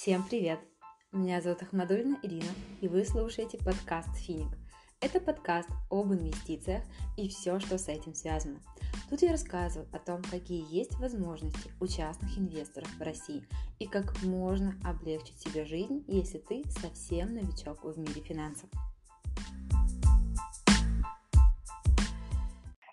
[0.00, 0.58] Всем привет!
[1.12, 4.48] Меня зовут Ахмадульна Ирина, и вы слушаете подкаст «Финик».
[5.02, 6.82] Это подкаст об инвестициях
[7.18, 8.62] и все, что с этим связано.
[9.10, 13.46] Тут я рассказываю о том, какие есть возможности у частных инвесторов в России
[13.78, 18.70] и как можно облегчить себе жизнь, если ты совсем новичок в мире финансов.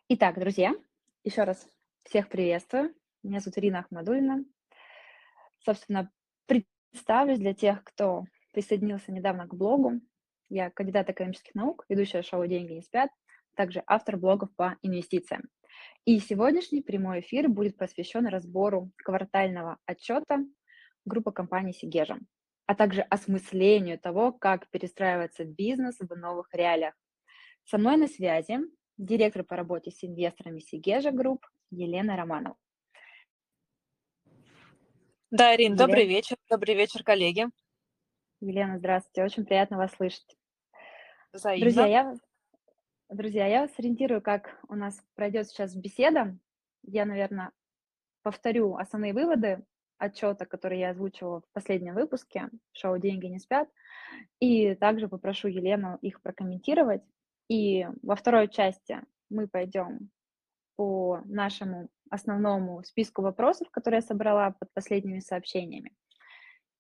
[0.10, 0.76] Итак, друзья,
[1.24, 1.70] еще раз
[2.04, 2.94] всех приветствую.
[3.24, 4.44] Меня зовут Ирина Ахмадульна.
[5.64, 6.12] Собственно,
[6.92, 10.02] Представлюсь для тех, кто присоединился недавно к блогу.
[10.50, 13.10] Я кандидат экономических наук, ведущая шоу «Деньги не спят»,
[13.56, 15.44] также автор блогов по инвестициям.
[16.06, 20.40] И сегодняшний прямой эфир будет посвящен разбору квартального отчета
[21.06, 22.18] группы компаний Сигежа,
[22.66, 26.94] а также осмыслению того, как перестраивается бизнес в новых реалиях.
[27.66, 28.60] Со мной на связи
[28.98, 32.56] директор по работе с инвесторами Segezha Group Елена Романова.
[35.30, 35.88] Да, Ирин, Елена.
[35.88, 36.38] добрый вечер.
[36.50, 37.48] Добрый вечер, коллеги.
[38.40, 39.26] Елена, здравствуйте.
[39.26, 40.38] Очень приятно вас слышать.
[41.34, 41.66] Взаимно.
[41.66, 42.16] Друзья, я,
[43.10, 46.38] друзья, я вас ориентирую, как у нас пройдет сейчас беседа.
[46.84, 47.52] Я, наверное,
[48.24, 49.66] повторю основные выводы
[49.98, 53.68] отчета, которые я озвучивала в последнем выпуске шоу «Деньги не спят»,
[54.40, 57.04] и также попрошу Елену их прокомментировать.
[57.50, 60.10] И во второй части мы пойдем
[60.78, 65.92] по нашему основному списку вопросов, которые я собрала под последними сообщениями.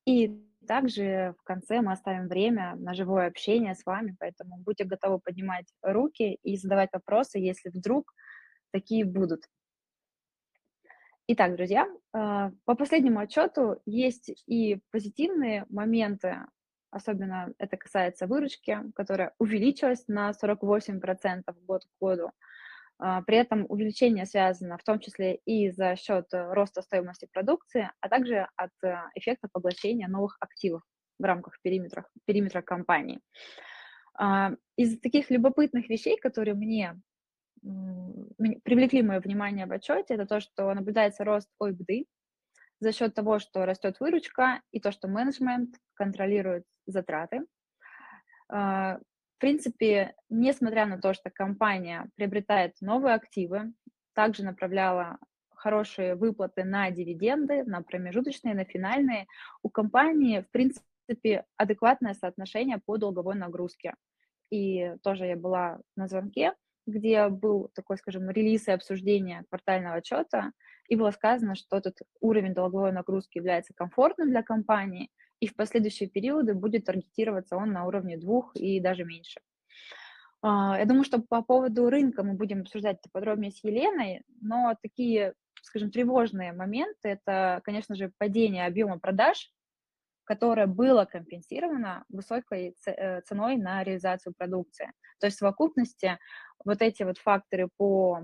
[0.05, 5.19] И также в конце мы оставим время на живое общение с вами, поэтому будьте готовы
[5.19, 8.13] поднимать руки и задавать вопросы, если вдруг
[8.71, 9.43] такие будут.
[11.27, 16.37] Итак, друзья, а, по последнему отчету есть и позитивные моменты,
[16.89, 22.31] особенно это касается выручки, которая увеличилась на 48% год к году.
[22.99, 27.91] А, при этом увеличение связано в том числе и за счет э, роста стоимости продукции,
[28.01, 30.81] а также от э, эффекта поглощения новых активов
[31.19, 33.19] в рамках периметра, периметра компании.
[34.17, 36.99] А, из таких любопытных вещей, которые мне
[38.63, 42.05] привлекли мое внимание в отчете, это то, что наблюдается рост ОИБДы
[42.79, 47.45] за счет того, что растет выручка и то, что менеджмент контролирует затраты.
[49.37, 53.71] В принципе, несмотря на то, что компания приобретает новые активы,
[54.15, 55.19] также направляла
[55.51, 59.27] хорошие выплаты на дивиденды, на промежуточные, на финальные,
[59.61, 63.93] у компании, в принципе, адекватное соотношение по долговой нагрузке.
[64.49, 66.53] И тоже я была на звонке,
[66.87, 70.51] где был такой, скажем, релиз и обсуждение квартального отчета,
[70.89, 76.09] и было сказано, что этот уровень долговой нагрузки является комфортным для компании, и в последующие
[76.09, 79.39] периоды будет таргетироваться он на уровне двух и даже меньше.
[80.41, 84.75] А, я думаю, что по поводу рынка мы будем обсуждать это подробнее с Еленой, но
[84.81, 89.51] такие, скажем, тревожные моменты– это, конечно же, падение объема продаж,
[90.23, 94.91] которое было компенсировано высокой э, ценой на реализацию продукции.
[95.19, 96.19] То есть в совокупности
[96.63, 98.23] вот эти вот факторы по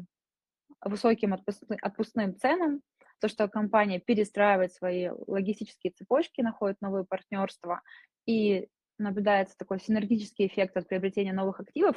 [0.84, 1.34] высоким
[1.82, 2.82] отпускным ценам
[3.24, 7.82] то, что компания перестраивает свои логистические цепочки, находит новые партнерства
[8.26, 8.68] и
[8.98, 11.96] наблюдается такой синергический эффект от приобретения новых активов,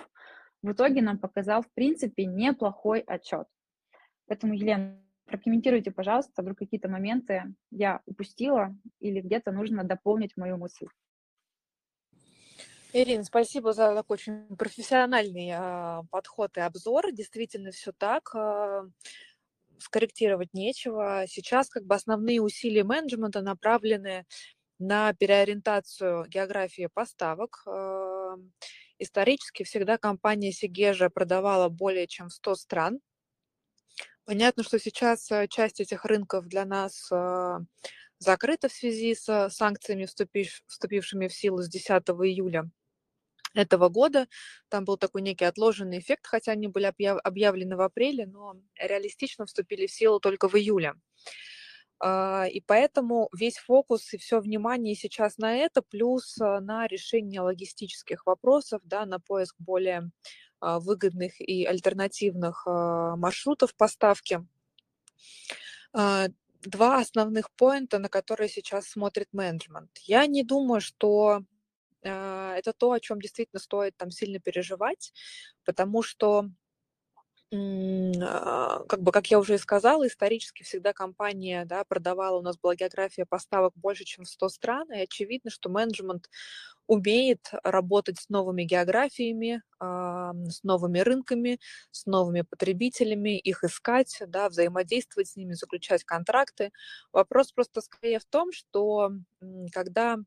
[0.63, 3.49] в итоге нам показал, в принципе, неплохой отчет.
[4.29, 7.43] Поэтому, Елена, прокомментируйте, пожалуйста, вдруг какие-то моменты
[7.73, 10.87] я упустила или где-то нужно дополнить мою мысль.
[12.93, 17.11] Ирина, спасибо за такой очень профессиональный э, подход и обзор.
[17.11, 18.31] Действительно, все так.
[18.33, 18.85] Э,
[19.79, 21.25] скорректировать нечего.
[21.29, 24.25] Сейчас как бы основные усилия менеджмента направлены
[24.79, 27.63] на переориентацию географии поставок.
[27.67, 28.53] Эм,
[28.99, 33.01] исторически всегда компания Сигежа продавала более чем в 100 стран.
[34.25, 37.59] Понятно, что сейчас э, часть этих рынков для нас э,
[38.19, 40.07] закрыта в связи с санкциями,
[40.67, 42.69] вступившими в силу с 10 июля
[43.57, 44.29] этого года.
[44.69, 46.93] Там был такой некий отложенный эффект, хотя они были
[47.25, 50.95] объявлены в апреле, но реалистично вступили в силу только в июле.
[51.99, 57.41] А, и поэтому весь фокус и все внимание сейчас на это, плюс а, на решение
[57.41, 60.11] логистических вопросов, да, на поиск более
[60.61, 64.47] а, выгодных и альтернативных маршрутов поставки.
[66.63, 69.91] Два основных поинта, на которые сейчас смотрит менеджмент.
[70.03, 71.43] Я не думаю, что
[72.03, 75.13] это то, о чем действительно стоит там сильно переживать,
[75.65, 76.51] потому что
[77.55, 82.59] а, как бы, как я уже и сказала, исторически всегда компания да, продавала, у нас
[82.59, 86.29] была география поставок больше, чем в 100 стран, и очевидно, что менеджмент
[86.89, 91.61] умеет работать с новыми географиями, с новыми рынками,
[91.93, 96.73] с новыми потребителями, их искать, да, взаимодействовать с ними, заключать контракты.
[97.13, 99.11] Вопрос просто скорее в том, что
[99.73, 100.19] когда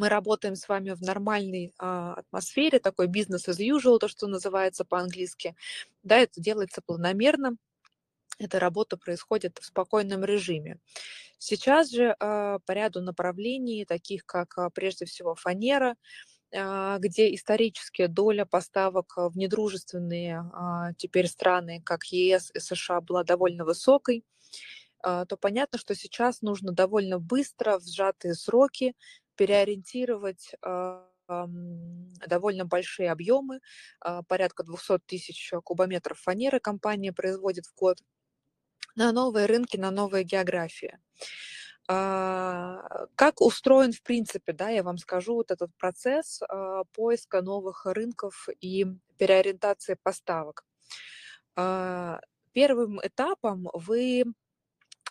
[0.00, 4.86] мы работаем с вами в нормальной а, атмосфере, такой бизнес as usual, то, что называется
[4.86, 5.54] по-английски,
[6.02, 7.56] да, это делается планомерно,
[8.38, 10.78] эта работа происходит в спокойном режиме.
[11.36, 15.96] Сейчас же а, по ряду направлений, таких как а, прежде всего фанера,
[16.52, 20.50] где исторически доля поставок в недружественные
[20.98, 24.24] теперь страны, как ЕС и США, была довольно высокой,
[25.00, 28.96] то понятно, что сейчас нужно довольно быстро, в сжатые сроки,
[29.40, 30.54] переориентировать
[32.26, 33.60] довольно большие объемы,
[34.00, 37.98] а, порядка 200 тысяч кубометров фанеры компания производит в год
[38.96, 40.98] на новые рынки, на новые географии.
[41.88, 47.86] А, как устроен, в принципе, да, я вам скажу, вот этот процесс а, поиска новых
[47.86, 48.84] рынков и
[49.16, 50.64] переориентации поставок.
[52.52, 54.24] Первым этапом вы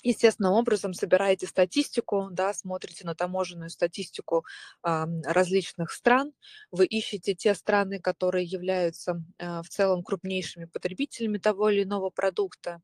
[0.04, 4.46] естественным образом собираете статистику, да, смотрите на таможенную статистику
[4.84, 6.34] э, различных стран,
[6.72, 12.82] вы ищете те страны, которые являются э, в целом крупнейшими потребителями того или иного продукта,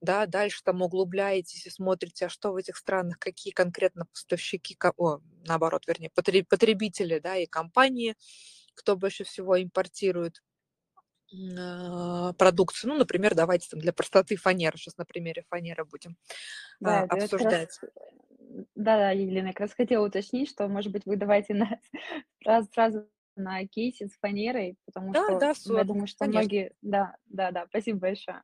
[0.00, 5.18] да, дальше там углубляетесь и смотрите, а что в этих странах, какие конкретно поставщики, о,
[5.46, 8.14] наоборот, вернее, потребители, да, и компании,
[8.74, 10.42] кто больше всего импортирует
[12.38, 12.92] продукцию.
[12.92, 14.76] Ну, например, давайте там для простоты фанеры.
[14.78, 16.16] Сейчас на примере фанеры будем
[16.80, 17.78] да, а, обсуждать.
[18.74, 21.78] Да-да, Елена, как раз хотела уточнить, что, может быть, вы давайте на,
[22.42, 26.40] сразу, сразу на кейсе с фанерой, потому да, что да, я думаю, что конечно.
[26.40, 26.72] многие...
[26.82, 28.42] Да, да, да, спасибо большое.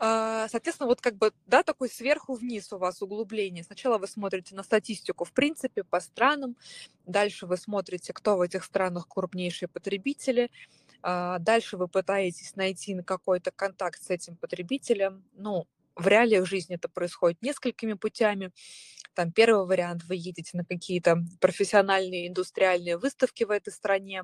[0.00, 3.64] А, соответственно, вот как бы, да, такой сверху вниз у вас углубление.
[3.64, 6.56] Сначала вы смотрите на статистику, в принципе, по странам,
[7.04, 13.50] дальше вы смотрите, кто в этих странах крупнейшие потребители, а, дальше вы пытаетесь найти какой-то
[13.50, 15.24] контакт с этим потребителем.
[15.32, 15.66] Ну,
[15.98, 18.52] в реалиях жизни это происходит несколькими путями.
[19.14, 24.22] Там первый вариант, вы едете на какие-то профессиональные индустриальные выставки в этой стране,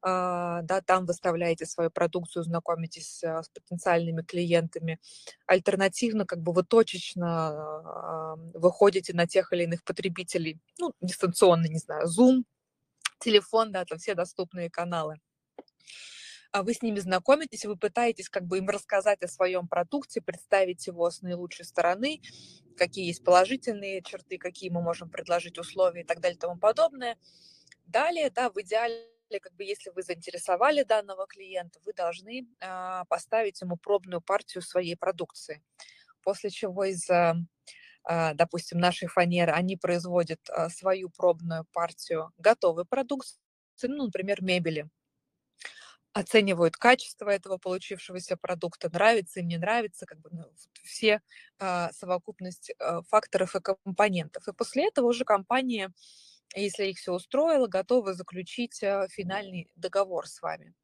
[0.00, 5.00] а, да, там выставляете свою продукцию, знакомитесь а, с потенциальными клиентами.
[5.46, 12.06] Альтернативно, как бы вы точечно выходите на тех или иных потребителей, ну, дистанционно, не знаю,
[12.06, 12.44] Zoom,
[13.18, 15.16] телефон, да, там все доступные каналы.
[16.50, 20.86] А вы с ними знакомитесь, вы пытаетесь как бы им рассказать о своем продукте, представить
[20.86, 22.22] его с наилучшей стороны,
[22.76, 27.18] какие есть положительные черты, какие мы можем предложить условия и так далее и тому подобное.
[27.84, 29.08] Далее, да, в идеале
[29.42, 34.96] как бы если вы заинтересовали данного клиента, вы должны а, поставить ему пробную партию своей
[34.96, 35.62] продукции.
[36.22, 37.34] После чего из, а,
[38.34, 43.36] допустим, нашей фанеры они производят а, свою пробную партию готовой продукции,
[43.82, 44.88] ну, например, мебели
[46.12, 50.44] оценивают качество этого получившегося продукта, нравится им, не нравится, как бы ну,
[50.82, 51.20] все
[51.58, 54.48] а, совокупность а, факторов и компонентов.
[54.48, 55.92] И после этого уже компания,
[56.54, 60.74] если их все устроило, готова заключить а, финальный договор с вами.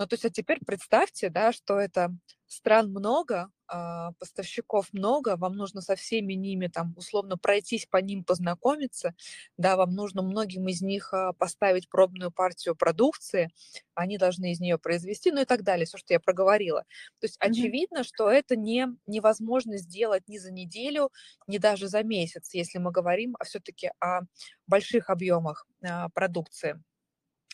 [0.00, 2.10] Ну, то есть, а теперь представьте, да, что это
[2.46, 8.24] стран много, а, поставщиков много, вам нужно со всеми ними там условно пройтись по ним,
[8.24, 9.14] познакомиться,
[9.58, 13.50] да, вам нужно многим из них а, поставить пробную партию продукции,
[13.92, 16.84] они должны из нее произвести, ну и так далее, все, что я проговорила.
[17.18, 17.50] То есть mm-hmm.
[17.50, 21.10] очевидно, что это не, невозможно сделать ни за неделю,
[21.46, 24.22] ни даже за месяц, если мы говорим все-таки о
[24.66, 26.82] больших объемах а, продукции.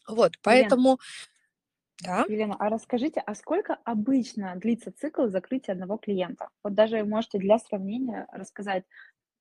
[0.07, 1.01] Вот, поэтому...
[1.01, 1.33] Yeah
[2.03, 2.27] да.
[2.27, 6.49] Елена, а расскажите, а сколько обычно длится цикл закрытия одного клиента?
[6.65, 8.85] Вот даже можете для сравнения рассказать,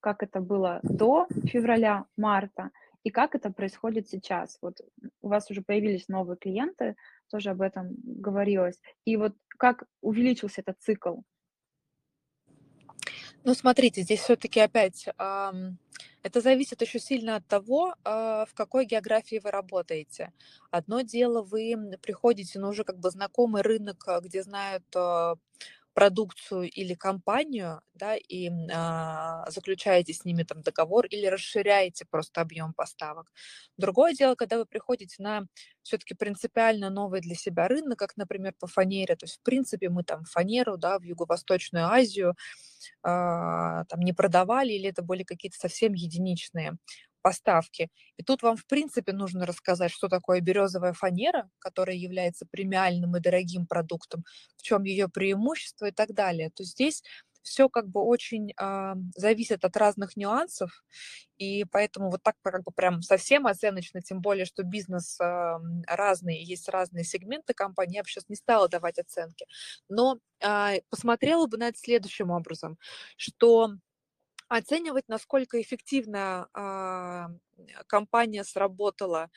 [0.01, 2.71] как это было до февраля, марта,
[3.03, 4.57] и как это происходит сейчас.
[4.61, 4.77] Вот
[5.21, 6.95] у вас уже появились новые клиенты,
[7.31, 8.79] тоже об этом говорилось.
[9.05, 11.17] И вот как увеличился этот цикл?
[13.45, 15.07] Ну, смотрите, здесь все-таки опять
[16.25, 20.33] это зависит еще сильно от того, а, в какой географии вы работаете.
[20.71, 25.35] Одно дело, вы приходите на уже как бы знакомый рынок, а, где знают а,
[25.95, 32.73] продукцию или компанию, да, и а, заключаете с ними там договор или расширяете просто объем
[32.75, 33.31] поставок.
[33.77, 35.47] Другое дело, когда вы приходите на
[35.83, 40.03] все-таки принципиально новый для себя рынок, как, например, по фанере, то есть, в принципе, мы
[40.03, 42.35] там фанеру, да, в Юго-Восточную Азию
[43.03, 46.77] а, там не продавали, или это были какие-то совсем единичные
[47.25, 47.89] поставки.
[48.17, 53.19] И тут вам, в принципе, нужно рассказать, что такое березовая фанера, которая является премиальным и
[53.19, 54.23] дорогим продуктом,
[54.57, 56.51] в чем ее преимущество и так далее.
[56.51, 57.01] То здесь
[57.41, 60.83] все как бы очень э, зависит от разных нюансов,
[61.39, 66.43] и поэтому вот так как бы прям совсем оценочно, тем более, что бизнес э, разный,
[66.43, 69.47] есть разные сегменты компании, я бы сейчас не стала давать оценки,
[69.89, 72.77] но э, посмотрела бы на это следующим образом,
[73.17, 73.71] что
[74.47, 79.29] оценивать, насколько эффективно э, компания сработала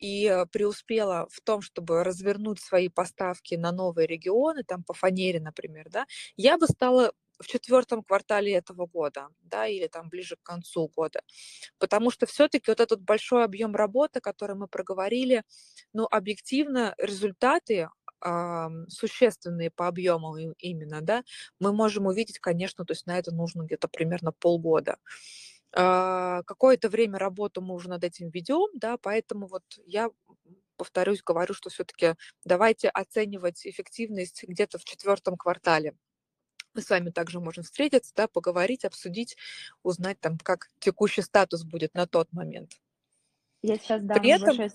[0.00, 5.88] и преуспела в том, чтобы развернуть свои поставки на новые регионы, там по фанере, например,
[5.90, 10.88] да, я бы стала в четвертом квартале этого года, да, или там ближе к концу
[10.88, 11.22] года.
[11.78, 15.44] Потому что все-таки вот этот большой объем работы, который мы проговорили,
[15.92, 17.88] ну, объективно результаты э,
[18.88, 21.24] существенные по объему именно, да,
[21.60, 24.98] мы можем увидеть, конечно, то есть на это нужно где-то примерно полгода.
[25.76, 30.10] Э, какое-то время работу мы уже над этим ведем, да, поэтому вот я
[30.76, 35.94] повторюсь, говорю, что все-таки давайте оценивать эффективность где-то в четвертом квартале
[36.78, 39.36] мы с вами также можем встретиться, да, поговорить, обсудить,
[39.82, 42.72] узнать там, как текущий статус будет на тот момент.
[43.62, 44.54] Я сейчас дам При этом...
[44.54, 44.70] небольшой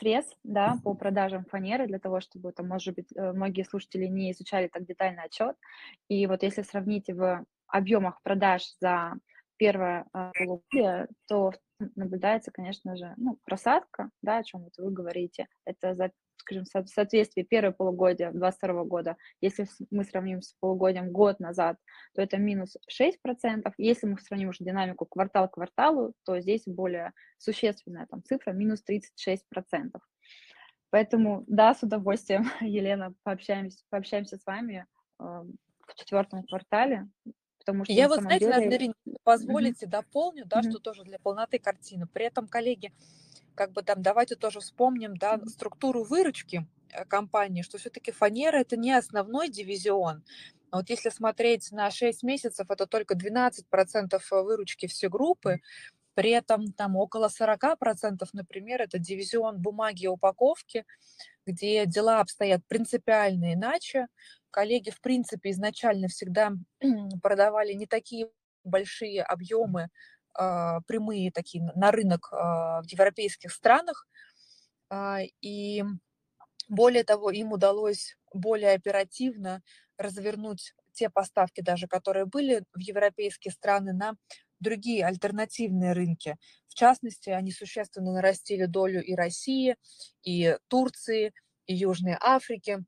[0.00, 4.32] срез да, по продажам фанеры для того, чтобы, там, может быть, э, многие слушатели не
[4.32, 5.56] изучали так детально отчет.
[6.08, 9.14] И вот если сравнить в объемах продаж за
[9.58, 11.52] первое э, полугодие, то
[11.96, 15.46] наблюдается, конечно же, ну, просадка, да, о чем вот вы говорите.
[15.66, 21.40] Это за скажем, в соответствии первое полугодие 2022 года, если мы сравним с полугодием год
[21.40, 21.76] назад,
[22.14, 23.72] то это минус 6%.
[23.78, 28.82] Если мы сравним уже динамику квартал к кварталу, то здесь более существенная там цифра, минус
[28.88, 29.38] 36%.
[30.90, 34.86] Поэтому, да, с удовольствием, Елена, пообщаемся, пообщаемся с вами
[35.20, 37.08] э, в четвертом квартале,
[37.58, 37.92] потому что...
[37.92, 38.58] Я вот, знаете, деле...
[38.58, 39.90] наверное, позволите, mm-hmm.
[39.90, 40.70] дополню, да, mm-hmm.
[40.70, 42.06] что тоже для полноты картины.
[42.06, 42.92] При этом, коллеги,
[43.54, 48.76] как бы там давайте тоже вспомним, да, структуру выручки э, компании, что все-таки фанера это
[48.76, 50.24] не основной дивизион.
[50.72, 55.60] Вот если смотреть на 6 месяцев, это только 12% выручки все группы,
[56.14, 60.84] при этом там около 40%, например, это дивизион бумаги и упаковки,
[61.46, 64.06] где дела обстоят принципиально иначе.
[64.50, 66.52] Коллеги, в принципе, изначально всегда
[67.22, 68.28] продавали не такие
[68.64, 69.88] большие объемы
[70.86, 74.06] прямые такие на рынок а, в европейских странах.
[74.90, 75.84] А, и
[76.68, 79.62] более того, им удалось более оперативно
[79.98, 84.14] развернуть те поставки даже, которые были в европейские страны, на
[84.60, 86.36] другие альтернативные рынки.
[86.68, 89.76] В частности, они существенно нарастили долю и России,
[90.22, 91.32] и Турции,
[91.66, 92.84] и Южной Африки.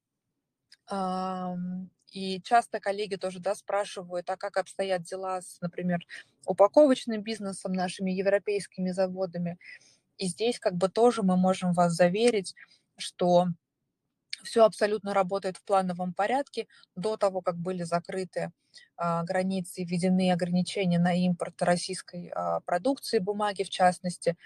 [2.13, 6.01] И часто коллеги тоже да, спрашивают, а как обстоят дела с, например,
[6.47, 9.59] упаковочным бизнесом, нашими европейскими заводами.
[10.19, 12.55] И здесь как бы тоже мы можем вас заверить,
[12.99, 13.49] что
[14.43, 16.67] все абсолютно работает в плановом порядке.
[16.97, 18.53] До того, как были закрыты
[18.97, 24.37] а, границы и введены ограничения на импорт российской а, продукции, бумаги в частности,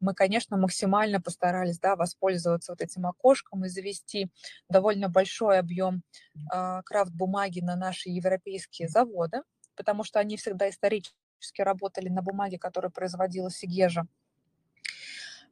[0.00, 4.30] мы, конечно, максимально постарались да, воспользоваться вот этим окошком и завести
[4.68, 6.02] довольно большой объем
[6.50, 9.42] а, крафт-бумаги на наши европейские заводы,
[9.76, 11.14] потому что они всегда исторически
[11.58, 14.06] работали на бумаге, которая производила Сигежа.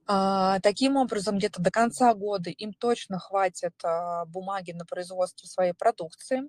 [0.06, 5.72] А, таким образом, где-то до конца года им точно хватит а, бумаги на производство своей
[5.72, 6.42] продукции.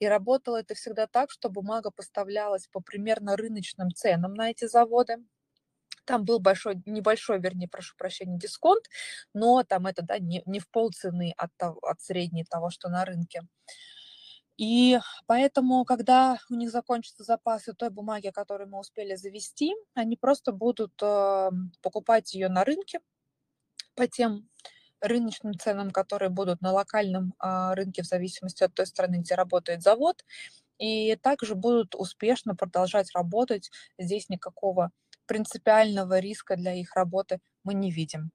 [0.00, 5.16] И работало это всегда так, что бумага поставлялась по примерно рыночным ценам на эти заводы.
[6.06, 8.86] Там был большой, небольшой, вернее, прошу прощения, дисконт,
[9.34, 13.42] но там это да, не, не в полцены от, от средней того, что на рынке.
[14.60, 20.52] И поэтому, когда у них закончатся запасы той бумаги, которую мы успели завести, они просто
[20.52, 23.00] будут эм, покупать ее на рынке
[23.96, 24.50] по тем
[25.00, 29.82] рыночным ценам, которые будут на локальном а, рынке в зависимости от той страны, где работает
[29.82, 30.24] завод,
[30.78, 33.70] и также будут успешно продолжать работать.
[33.98, 34.90] Здесь никакого
[35.26, 38.30] принципиального риска для их работы мы не видим.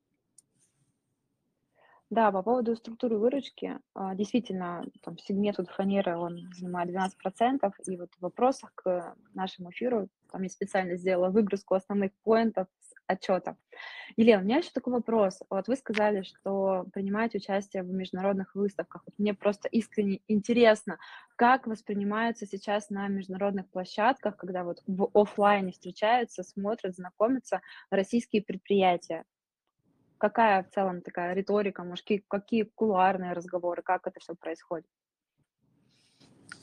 [2.16, 7.98] Да, по поводу структуры выручки, а, действительно, там сегмент вот фанеры, он занимает 12%, и
[7.98, 13.58] вот в вопросах к нашему эфиру, там я специально сделала выгрузку основных поинтов с отчета.
[14.16, 15.42] Елена, у меня еще такой вопрос.
[15.50, 19.04] Вот вы сказали, что принимаете участие в международных выставках.
[19.06, 21.00] Вот мне просто искренне интересно,
[21.36, 29.26] как воспринимаются сейчас на международных площадках, когда вот в офлайне встречаются, смотрят, знакомятся российские предприятия
[30.18, 34.88] какая в целом такая риторика, может, какие, кулуарные разговоры, как это все происходит?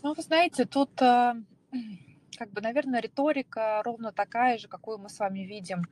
[0.02, 1.35] Ну, вы знаете, тут э,
[2.38, 5.85] как бы, наверное, риторика ровно такая же, какую мы с вами видим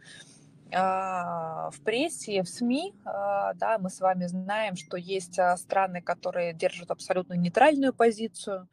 [0.72, 6.00] а, в прессе, в СМИ, а, да, мы с вами знаем, что есть а, страны,
[6.00, 8.68] которые держат абсолютно нейтральную позицию,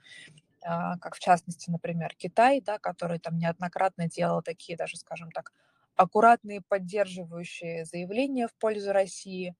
[0.61, 5.53] как в частности, например, Китай, да, который там неоднократно делал такие даже, скажем так,
[5.97, 9.55] аккуратные поддерживающие заявления в пользу России.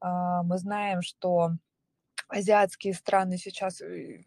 [0.00, 1.52] Мы знаем, что
[2.28, 4.22] азиатские страны сейчас, э,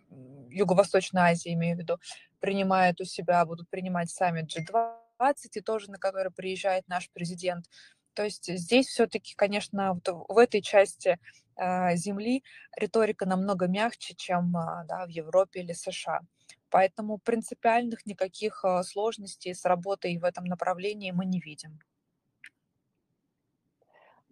[0.49, 1.99] Юго-Восточная Азия, имею в виду,
[2.39, 7.65] принимают у себя, будут принимать саммит G20, и тоже на который приезжает наш президент.
[8.13, 11.19] То есть здесь все-таки, конечно, вот в этой части
[11.55, 12.43] э, Земли
[12.75, 16.21] риторика намного мягче, чем э, да, в Европе или США.
[16.69, 21.79] Поэтому принципиальных никаких э, сложностей с работой в этом направлении мы не видим.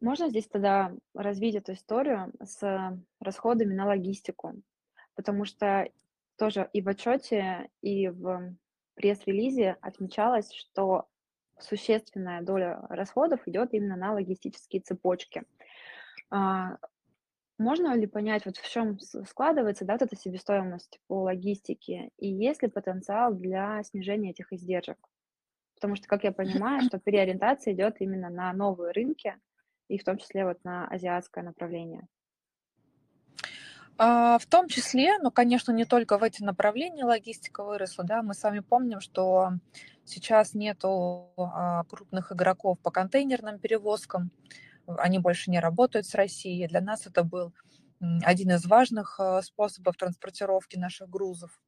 [0.01, 4.61] Можно здесь тогда развить эту историю с расходами на логистику?
[5.15, 5.87] Потому что
[6.37, 8.55] тоже и в отчете, и в
[8.95, 11.07] пресс-релизе отмечалось, что
[11.59, 15.43] существенная доля расходов идет именно на логистические цепочки.
[17.57, 22.61] Можно ли понять, вот в чем складывается да, вот эта себестоимость по логистике, и есть
[22.61, 24.97] ли потенциал для снижения этих издержек?
[25.75, 29.35] Потому что, как я понимаю, что переориентация идет именно на новые рынки,
[29.87, 32.07] и в том числе вот на азиатское направление.
[33.97, 38.33] А, в том числе, но, конечно, не только в эти направления логистика выросла, да, мы
[38.33, 39.51] с вами помним, что
[40.03, 44.31] сейчас нету а, крупных игроков по контейнерным перевозкам,
[44.87, 46.67] они больше не работают с Россией.
[46.67, 47.53] Для нас это был
[48.23, 51.59] один из важных а, способов транспортировки наших грузов.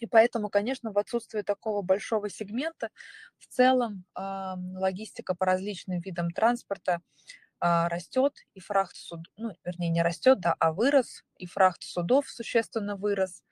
[0.00, 2.88] И поэтому, конечно, в отсутствие такого большого сегмента,
[3.36, 7.02] в целом логистика по различным видам транспорта
[7.60, 12.28] а, растет, и фрахт суд, ну, вернее, не растет, да, а вырос, и фрахт судов
[12.28, 13.42] существенно вырос.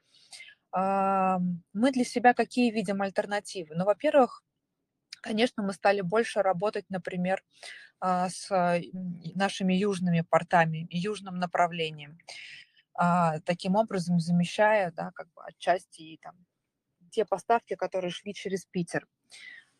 [0.72, 1.38] А,
[1.74, 3.74] мы для себя какие видим альтернативы?
[3.74, 4.42] Ну, во-первых,
[5.28, 7.42] конечно, мы стали больше работать, например,
[8.00, 8.48] а, с
[9.34, 12.18] нашими южными портами, южным направлением,
[13.44, 16.34] таким образом замещая, да, как бы отчасти там,
[17.10, 19.06] те поставки, которые шли через Питер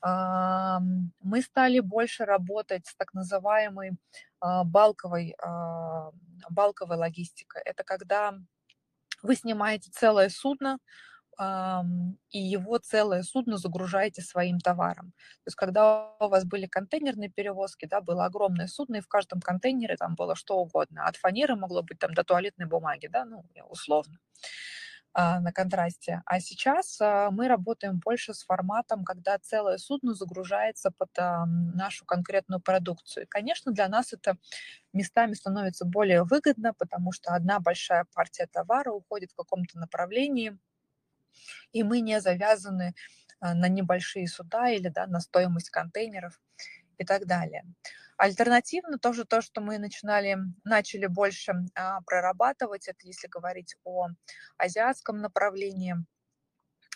[0.00, 3.96] мы стали больше работать с так называемой
[4.40, 6.12] а, балковой, а,
[6.50, 7.62] балковой логистикой.
[7.64, 8.34] Это когда
[9.22, 10.78] вы снимаете целое судно,
[11.40, 15.12] и его целое судно загружаете своим товаром.
[15.44, 19.40] То есть когда у вас были контейнерные перевозки, да, было огромное судно, и в каждом
[19.40, 21.06] контейнере там было что угодно.
[21.06, 24.18] От фанеры могло быть там до туалетной бумаги, да, ну, условно.
[25.14, 26.22] А, на контрасте.
[26.26, 31.08] А сейчас а, мы работаем больше с форматом, когда целое судно загружается под
[31.74, 33.24] нашу конкретную продукцию.
[33.24, 34.36] И, конечно, для нас это
[34.92, 40.56] местами становится более выгодно, потому что одна большая партия товара уходит в каком-то направлении,
[41.72, 42.94] и мы не завязаны
[43.40, 46.40] на небольшие суда или да, на стоимость контейнеров
[46.98, 47.64] и так далее.
[48.16, 54.08] Альтернативно тоже то, что мы начинали, начали больше а, прорабатывать, это если говорить о
[54.56, 55.94] азиатском направлении,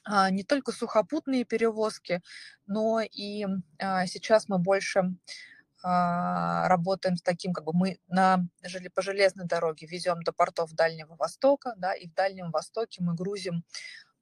[0.04, 2.20] а, не только сухопутные перевозки,
[2.66, 3.46] но и
[3.78, 5.14] а, сейчас мы больше
[5.84, 8.44] а, работаем с таким, как бы мы на,
[8.94, 13.64] по железной дороге везем до портов Дальнего Востока, да, и в Дальнем Востоке мы грузим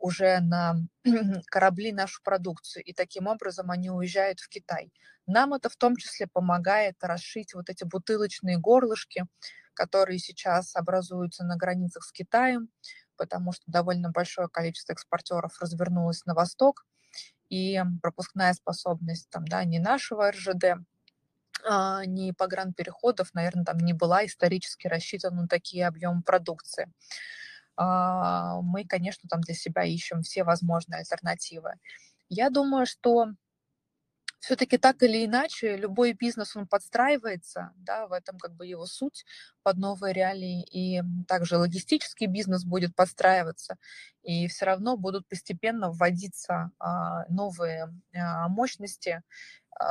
[0.01, 0.77] уже на
[1.47, 4.93] корабли нашу продукцию, и таким образом они уезжают в Китай.
[5.27, 9.27] Нам это в том числе помогает расшить вот эти бутылочные горлышки,
[9.75, 12.69] которые сейчас образуются на границах с Китаем,
[13.17, 16.85] потому что довольно большое количество экспортеров развернулось на восток,
[17.51, 20.79] и пропускная способность там, да, не нашего РЖД,
[21.69, 26.91] а, ни погранпереходов, наверное, там не была исторически рассчитана на такие объемы продукции.
[27.83, 31.73] А, мы, конечно, там для себя ищем все возможные альтернативы.
[32.29, 33.29] Я думаю, что
[34.39, 39.25] все-таки так или иначе любой бизнес, он подстраивается, да, в этом как бы его суть
[39.63, 43.77] под новые реалии, и также логистический бизнес будет подстраиваться,
[44.23, 49.23] и все равно будут постепенно вводиться а, новые а, мощности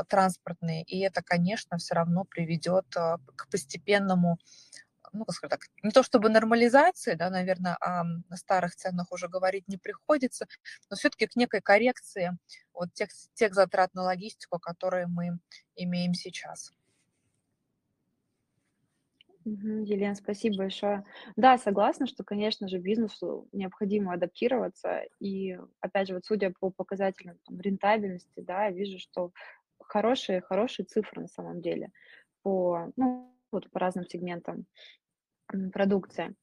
[0.08, 4.38] транспортные, и это, конечно, все равно приведет к постепенному
[5.14, 9.78] ну, сказать так, не то чтобы нормализации, да, наверное, о старых ценах уже говорить не
[9.78, 10.48] приходится,
[10.90, 12.38] но все-таки к некой коррекции
[12.74, 15.40] вот тех, тех затрат на логистику, которые мы
[15.76, 16.74] имеем сейчас.
[19.46, 21.06] Елена, спасибо большое.
[21.36, 25.04] Да, согласна, что, конечно же, бизнесу необходимо адаптироваться.
[25.20, 29.32] И, опять же, вот судя по показателям там, рентабельности, да, вижу, что
[29.80, 31.92] хорошие, хорошие цифры на самом деле
[32.42, 34.66] по, ну, вот по разным сегментам
[35.74, 36.36] продукции.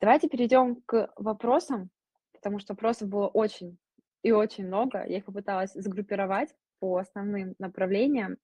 [0.00, 1.90] Давайте перейдем к вопросам,
[2.32, 3.78] потому что вопросов было очень
[4.22, 5.04] и очень много.
[5.06, 8.36] Я их попыталась сгруппировать по основным направлениям.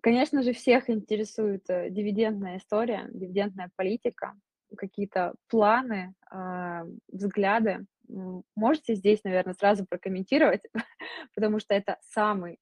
[0.00, 4.34] Конечно же, всех интересует э, дивидендная история, дивидендная политика,
[4.76, 7.86] какие-то планы, а, взгляды.
[8.54, 10.62] Можете здесь, наверное, сразу прокомментировать,
[11.34, 12.58] потому что это самый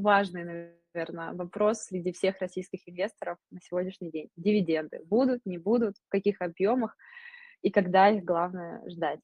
[0.00, 4.28] важный, наверное, вопрос среди всех российских инвесторов на сегодняшний день.
[4.36, 6.96] Дивиденды будут, не будут, в каких объемах
[7.62, 9.20] и когда их главное ждать.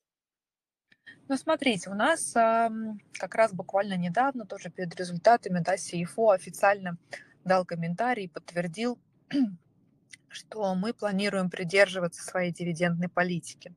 [1.28, 2.70] Ну, смотрите, у нас э,
[3.18, 6.96] как раз буквально недавно, тоже перед результатами, да, CFO официально
[7.44, 8.98] дал комментарий и подтвердил,
[10.28, 13.74] что мы планируем придерживаться своей дивидендной политики.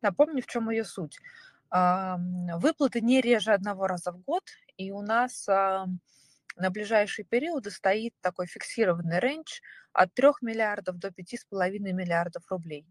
[0.00, 1.18] Напомню, в чем ее суть.
[1.74, 2.16] Э,
[2.56, 4.44] выплаты не реже одного раза в год,
[4.76, 5.86] и у нас э,
[6.56, 9.60] на ближайшие периоды стоит такой фиксированный рейндж
[9.92, 12.86] от 3 миллиардов до 5,5 миллиардов рублей.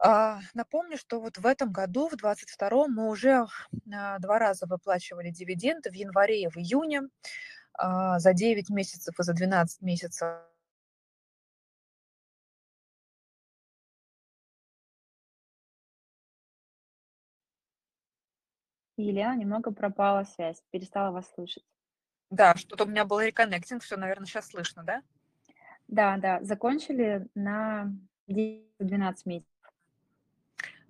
[0.00, 3.46] А, напомню, что вот в этом году, в 2022, мы уже
[3.92, 7.02] а, два раза выплачивали дивиденды в январе и в июне
[7.74, 10.28] а, за 9 месяцев и за 12 месяцев
[18.98, 21.64] Елена, немного пропала связь, перестала вас слышать.
[22.30, 25.02] Да, что-то у меня был реконнектинг, все, наверное, сейчас слышно, да?
[25.88, 27.90] Да, да, закончили на
[28.26, 29.48] 12 месяцев.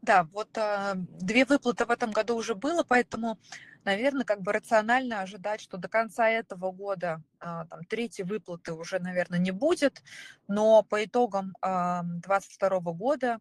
[0.02, 3.38] Да, вот а, две выплаты в этом году уже было, поэтому,
[3.84, 9.00] наверное, как бы рационально ожидать, что до конца этого года а, там, третьей выплаты уже,
[9.00, 10.02] наверное, не будет,
[10.46, 13.38] но по итогам 2022 а, года,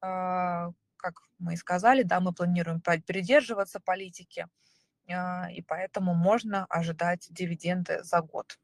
[0.00, 4.67] а, как мы и сказали, да, мы планируем придерживаться политики, а,
[5.08, 8.58] и поэтому можно ожидать дивиденды за год.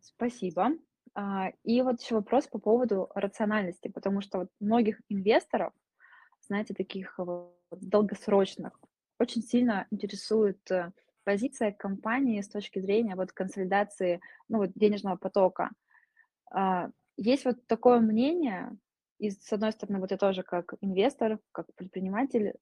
[0.00, 0.70] Спасибо.
[1.14, 5.72] А, и вот еще вопрос по поводу рациональности, потому что вот многих инвесторов,
[6.40, 7.18] знаете, таких
[7.70, 8.80] долгосрочных,
[9.18, 10.92] очень сильно интересует э,
[11.24, 15.70] позиция компании с точки зрения вот консолидации, ну вот денежного потока.
[16.50, 18.76] А, есть вот такое мнение,
[19.18, 22.54] и с одной стороны, вот я тоже как инвестор, как предприниматель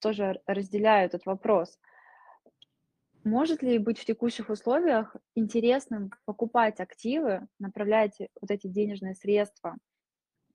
[0.00, 1.78] тоже разделяю этот вопрос.
[3.24, 9.76] Может ли быть в текущих условиях интересным покупать активы, направлять вот эти денежные средства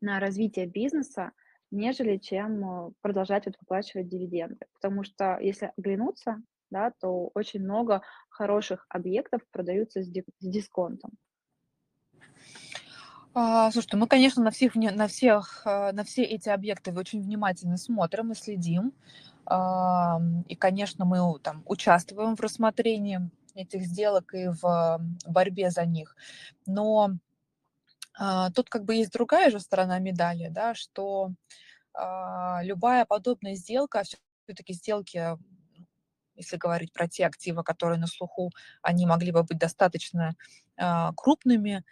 [0.02, 1.32] на развитие бизнеса,
[1.70, 4.66] нежели чем э, продолжать вот выплачивать дивиденды?
[4.74, 11.12] Потому что если оглянуться, да, то очень много хороших объектов продаются с дисконтом.
[13.38, 17.78] А, слушайте, мы, конечно, на всех, на всех, э, на все эти объекты очень внимательно
[17.78, 18.94] смотрим и следим.
[19.48, 26.16] И, конечно, мы там участвуем в рассмотрении этих сделок и в борьбе за них.
[26.66, 27.12] Но
[28.18, 31.32] а, тут как бы есть другая же сторона медали, да, что
[31.94, 35.38] а, любая подобная сделка, все-таки сделки,
[36.36, 40.36] если говорить про те активы, которые на слуху, они могли бы быть достаточно
[40.78, 41.84] а, крупными,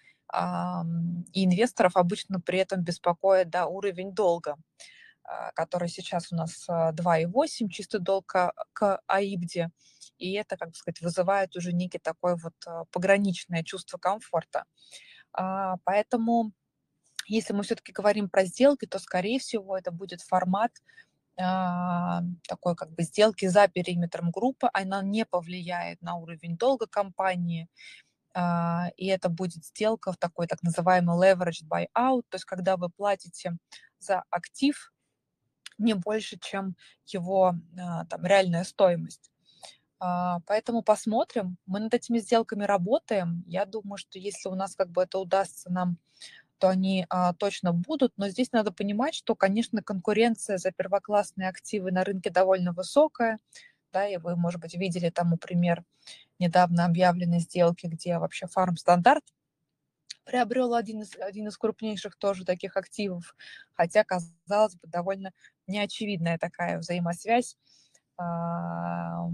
[1.32, 4.56] и инвесторов обычно при этом беспокоит да, уровень долга.
[4.56, 4.60] А,
[5.56, 9.72] который сейчас у нас 2,8, чистый долг к, к АИБДе,
[10.18, 14.66] и это, как бы сказать, вызывает уже некий такой вот а, пограничное чувство комфорта.
[15.34, 16.52] А, поэтому,
[17.26, 20.72] если мы все-таки говорим про сделки, то, скорее всего, это будет формат
[21.36, 27.68] такой как бы сделки за периметром группы, она не повлияет на уровень долга компании,
[28.38, 33.58] и это будет сделка в такой так называемый leveraged buyout, то есть когда вы платите
[33.98, 34.94] за актив,
[35.84, 39.32] не больше, чем его а, там, реальная стоимость.
[40.00, 41.58] А, поэтому посмотрим.
[41.66, 43.44] Мы над этими сделками работаем.
[43.48, 45.98] Я думаю, что если у нас как бы это удастся нам,
[46.58, 48.14] то они а, точно будут.
[48.18, 53.40] Но здесь надо понимать, что, конечно, конкуренция за первоклассные активы на рынке довольно высокая.
[53.94, 55.84] Да, и вы, может быть, видели там, например,
[56.40, 59.24] недавно объявленной сделки, где вообще фарм-стандарт
[60.26, 63.36] приобрел один из, один из крупнейших тоже таких активов,
[63.74, 65.32] хотя, казалось бы, довольно
[65.68, 67.58] неочевидная такая взаимосвязь
[68.18, 69.28] а,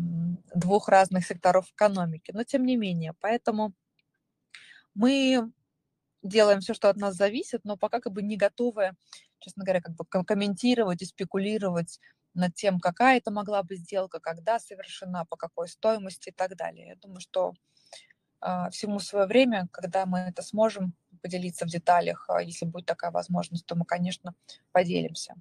[0.56, 2.32] двух разных секторов экономики.
[2.34, 3.74] Но тем не менее, поэтому
[4.94, 5.52] мы
[6.24, 8.92] делаем все, что от нас зависит, но пока как бы не готовы,
[9.40, 12.00] честно говоря, как бы комментировать и спекулировать
[12.34, 16.90] над тем, какая это могла быть сделка, когда совершена, по какой стоимости и так далее.
[16.90, 17.54] Я думаю, что
[18.42, 23.12] а, всему свое время, когда мы это сможем поделиться в деталях, а если будет такая
[23.12, 24.36] возможность, то мы, конечно,
[24.72, 25.36] поделимся.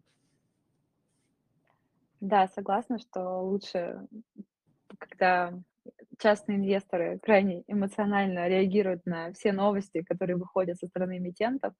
[2.20, 4.06] Да, согласна, что лучше,
[4.98, 5.52] когда
[6.18, 11.74] частные инвесторы крайне эмоционально реагируют на все новости, которые выходят со стороны эмитентов,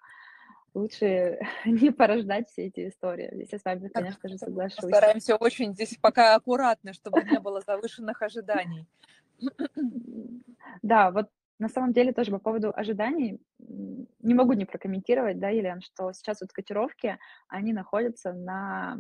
[0.75, 3.31] лучше не порождать все эти истории.
[3.33, 4.91] Здесь я с вами, конечно же, соглашусь.
[4.91, 8.87] Стараемся очень здесь пока аккуратно, чтобы не было завышенных ожиданий.
[10.83, 15.81] Да, вот на самом деле тоже по поводу ожиданий, не могу не прокомментировать, да, Елена,
[15.81, 18.99] что сейчас вот котировки, они находятся на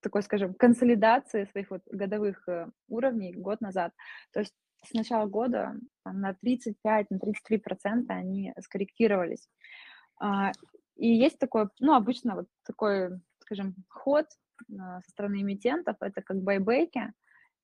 [0.00, 3.92] такой, скажем, консолидации своих вот годовых э, уровней год назад.
[4.32, 5.74] То есть с начала года
[6.04, 9.48] на 35, на 33 процента они скорректировались.
[10.20, 10.52] А,
[10.96, 14.26] и есть такой, ну, обычно вот такой, скажем, ход
[14.78, 17.12] а, со стороны эмитентов, это как байбеки.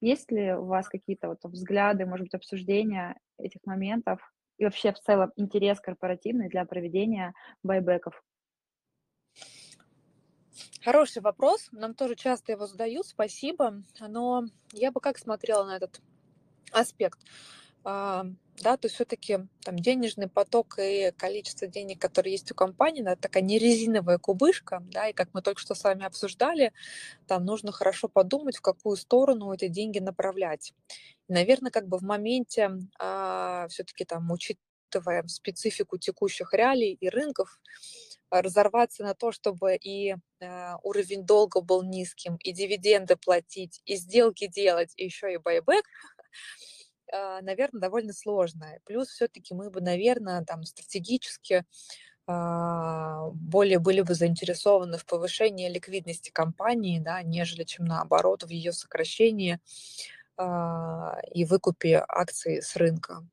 [0.01, 4.21] Есть ли у вас какие-то вот взгляды, может быть, обсуждения этих моментов
[4.57, 8.23] и вообще в целом интерес корпоративный для проведения байбеков?
[10.85, 11.69] Хороший вопрос.
[11.73, 13.07] Нам тоже часто его задают.
[13.07, 13.83] Спасибо.
[14.01, 16.01] Но я бы как смотрела на этот
[16.73, 17.19] аспект.
[17.85, 18.27] А,
[18.61, 23.43] да, то все-таки там денежный поток и количество денег, которые есть у компании, это такая
[23.43, 26.73] не резиновая кубышка, да, и как мы только что с вами обсуждали,
[27.27, 30.75] там нужно хорошо подумать, в какую сторону эти деньги направлять.
[31.29, 37.61] наверное, как бы в моменте а, все-таки там учитывая специфику текущих реалий и рынков,
[38.31, 44.47] разорваться на то, чтобы и э, уровень долга был низким, и дивиденды платить, и сделки
[44.47, 45.85] делать, и еще и байбек,
[47.13, 48.79] э, наверное, довольно сложно.
[48.85, 51.65] Плюс все-таки мы бы, наверное, там стратегически
[52.27, 59.61] более были бы заинтересованы в повышении ликвидности компании, да, нежели чем наоборот в ее сокращении
[60.39, 63.27] и выкупе акций с рынка.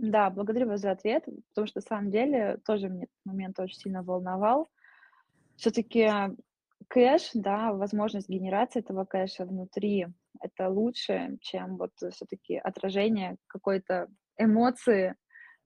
[0.00, 3.78] Да, благодарю вас за ответ, потому что, на самом деле, тоже мне этот момент очень
[3.78, 4.70] сильно волновал.
[5.56, 6.08] Все-таки
[6.86, 10.06] кэш, да, возможность генерации этого кэша внутри,
[10.40, 14.06] это лучше, чем вот все-таки отражение какой-то
[14.36, 15.16] эмоции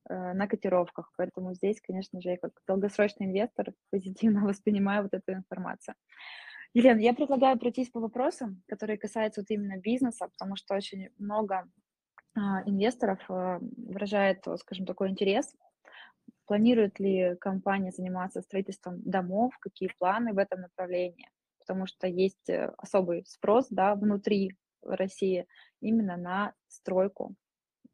[0.09, 1.12] э, на котировках.
[1.18, 5.95] Поэтому здесь, конечно же, я как долгосрочный инвестор позитивно воспринимаю вот эту информацию.
[6.73, 11.68] Елена, я предлагаю пройтись по вопросам, которые касаются вот именно бизнеса, потому что очень много
[12.40, 15.55] инвесторов э, выражает, скажем, такой интерес.
[16.47, 21.29] Планирует ли компания заниматься строительством домов, какие планы в этом направлении?
[21.59, 25.47] Потому что есть э, особый спрос да, внутри России
[25.81, 27.35] именно на стройку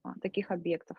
[0.02, 0.96] а, таких объектов.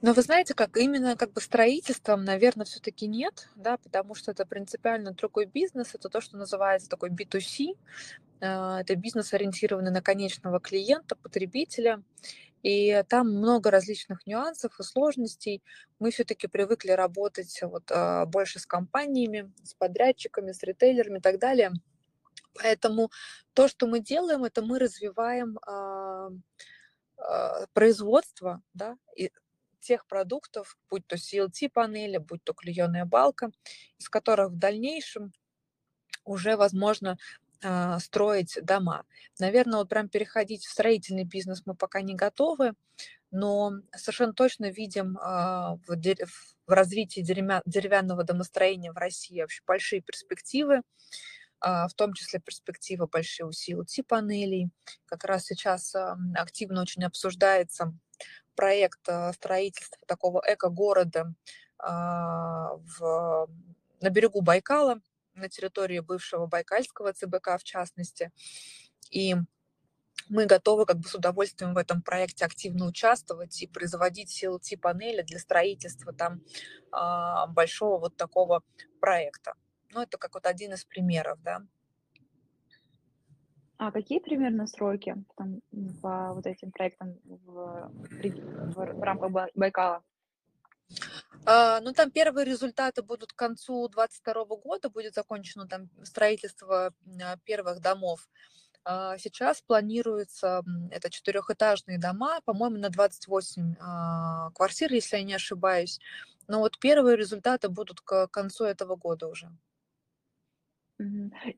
[0.00, 4.46] Но вы знаете, как именно как бы строительством, наверное, все-таки нет, да, потому что это
[4.46, 7.76] принципиально другой бизнес, это то, что называется такой B2C,
[8.40, 12.02] а, это бизнес, ориентированный на конечного клиента, потребителя.
[12.62, 15.62] И там много различных нюансов и сложностей.
[16.00, 21.38] Мы все-таки привыкли работать вот, а, больше с компаниями, с подрядчиками, с ритейлерами и так
[21.38, 21.72] далее.
[22.54, 23.10] Поэтому
[23.52, 26.30] то, что мы делаем, это мы развиваем э,
[27.72, 29.30] производство да, и
[29.80, 33.50] тех продуктов, будь то CLT-панели, будь то клееная балка,
[33.98, 35.32] из которых в дальнейшем
[36.24, 37.16] уже возможно
[37.62, 39.04] а, строить дома.
[39.40, 42.74] Наверное, вот прям переходить в строительный бизнес мы пока не готовы,
[43.32, 45.96] но совершенно точно видим а, в,
[46.68, 50.82] развитии деревянного домостроения в России вообще большие перспективы,
[51.60, 54.70] а, в том числе перспективы большие у CLT-панелей.
[55.06, 55.96] Как раз сейчас
[56.36, 57.92] активно очень обсуждается
[58.58, 61.32] проект строительства такого эко-города
[61.78, 63.48] в,
[64.00, 65.00] на берегу Байкала,
[65.34, 68.32] на территории бывшего Байкальского ЦБК в частности.
[69.12, 69.36] И
[70.28, 75.38] мы готовы как бы с удовольствием в этом проекте активно участвовать и производить CLT-панели для
[75.38, 76.42] строительства там
[76.90, 78.62] а, большого вот такого
[79.00, 79.54] проекта.
[79.90, 81.62] Ну, это как вот один из примеров, да.
[83.78, 85.60] А какие примерно сроки там,
[86.02, 90.02] по вот этим проектам в, в, в рамках Байкала?
[91.46, 97.36] А, ну, там первые результаты будут к концу 2022 года, будет закончено там строительство а,
[97.44, 98.28] первых домов.
[98.84, 103.76] А, сейчас планируется, это четырехэтажные дома, по-моему, на 28
[104.54, 106.00] квартир, если я не ошибаюсь.
[106.48, 109.52] Но вот первые результаты будут к концу этого года уже.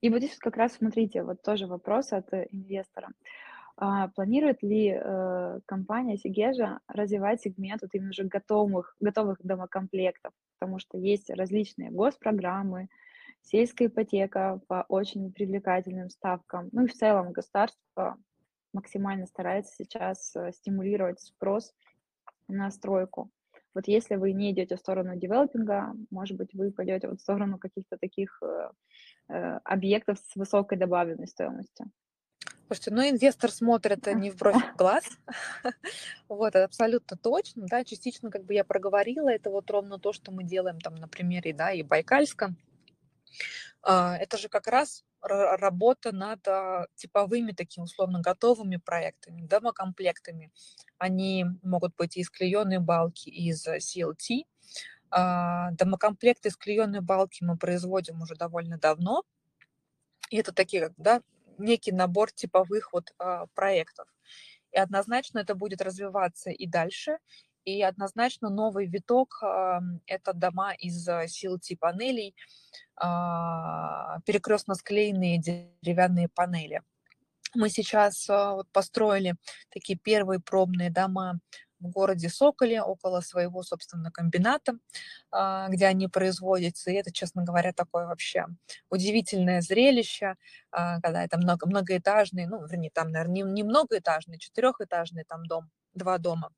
[0.00, 3.08] И вот здесь как раз, смотрите, вот тоже вопрос от инвестора.
[3.76, 10.34] А, планирует ли э, компания Сигежа развивать сегмент вот именно же готовых, готовых домокомплектов?
[10.58, 12.88] Потому что есть различные госпрограммы,
[13.42, 16.68] сельская ипотека по очень привлекательным ставкам.
[16.72, 18.18] Ну и в целом государство
[18.74, 21.72] максимально старается сейчас э, стимулировать спрос
[22.48, 23.30] на стройку.
[23.74, 27.58] Вот если вы не идете в сторону девелопинга, может быть, вы пойдете вот в сторону
[27.58, 28.70] каких-то таких э, э
[29.64, 31.90] объектов с высокой добавленной стоимостью.
[32.66, 35.04] Слушайте, ну инвестор смотрит не в бровь, а в глаз.
[36.28, 40.30] вот, это абсолютно точно, да, частично как бы я проговорила, это вот ровно то, что
[40.30, 42.54] мы делаем там на примере, да, и Байкальска.
[43.82, 50.52] А, это же как раз работа над а, типовыми такими условно готовыми проектами, домокомплектами.
[50.96, 54.44] Они могут быть из клееной балки, из CLT.
[55.10, 59.22] А, домокомплекты из клееной балки мы производим уже довольно давно.
[60.30, 61.22] И это такие, да,
[61.58, 64.06] некий набор типовых вот а, проектов.
[64.72, 67.18] И однозначно это будет развиваться и дальше.
[67.64, 69.42] И однозначно новый виток–
[70.06, 72.34] это дома из CLT-панелей,
[72.96, 76.82] а, перекрестно склеенные деревянные панели.
[77.54, 79.34] Мы сейчас а, построили
[79.70, 81.40] такие первые пробные дома
[81.80, 84.78] в городе Соколе, около своего, собственно, комбината,
[85.30, 86.90] а, где они производятся.
[86.90, 88.46] И это, честно говоря, такое вообще
[88.90, 90.36] удивительное зрелище,
[90.70, 96.18] когда это много, многоэтажный, ну, вернее, там, наверное, не, не многоэтажный, четырехэтажный там дом, два
[96.18, 96.52] дома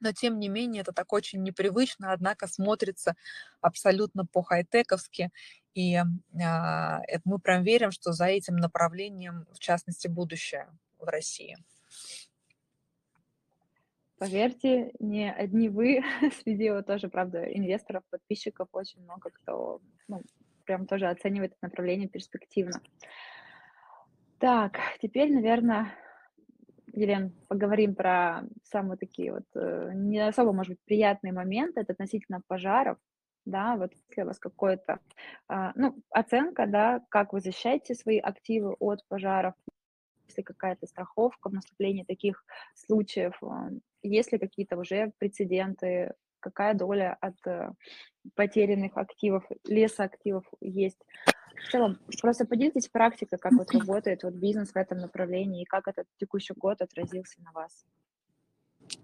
[0.00, 3.14] но тем не менее это так очень непривычно, однако смотрится
[3.60, 5.30] абсолютно по-хай-тековски,
[5.74, 10.68] и а, это мы прям верим, что за этим направлением, в частности, будущее
[10.98, 11.56] в России.
[14.18, 16.02] Поверьте, не одни вы,
[16.42, 20.22] среди вот тоже, правда, инвесторов, подписчиков очень много кто ну,
[20.64, 22.80] прям тоже оценивает это направление перспективно.
[24.38, 25.92] Так, теперь, наверное,
[26.92, 32.40] Елен, поговорим про самые такие вот э, не особо, может быть, приятные моменты, это относительно
[32.46, 32.98] пожаров,
[33.44, 35.00] да, вот если у вас какой-то,
[35.48, 39.54] а, ну, оценка, да, как вы защищаете свои активы от пожаров,
[40.28, 43.70] если какая-то страховка в наступлении таких случаев, а,
[44.02, 47.70] есть ли какие-то уже прецеденты, какая доля от э,
[48.34, 50.98] потерянных активов, лесоактивов есть.
[51.66, 55.88] В целом, просто поделитесь практикой, как вот работает вот бизнес в этом направлении и как
[55.88, 57.84] этот текущий год отразился на вас.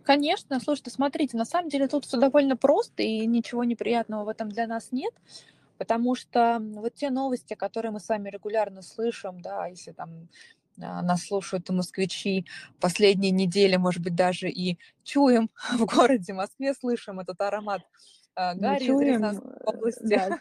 [0.02, 4.48] Конечно, слушайте, смотрите, на самом деле тут все довольно просто, и ничего неприятного в этом
[4.48, 5.12] для нас нет,
[5.78, 10.28] потому что вот те новости, которые мы с вами регулярно слышим, да, если там
[10.76, 12.46] нас слушают и москвичи
[12.80, 17.82] последние недели, может быть, даже и чуем в городе Москве, слышим этот аромат
[18.36, 20.02] а, Гарри чуем, из области.
[20.02, 20.38] Да,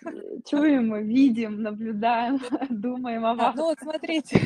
[0.47, 3.53] чуем, видим, наблюдаем, думаем о вас.
[3.53, 4.41] А, ну вот смотрите,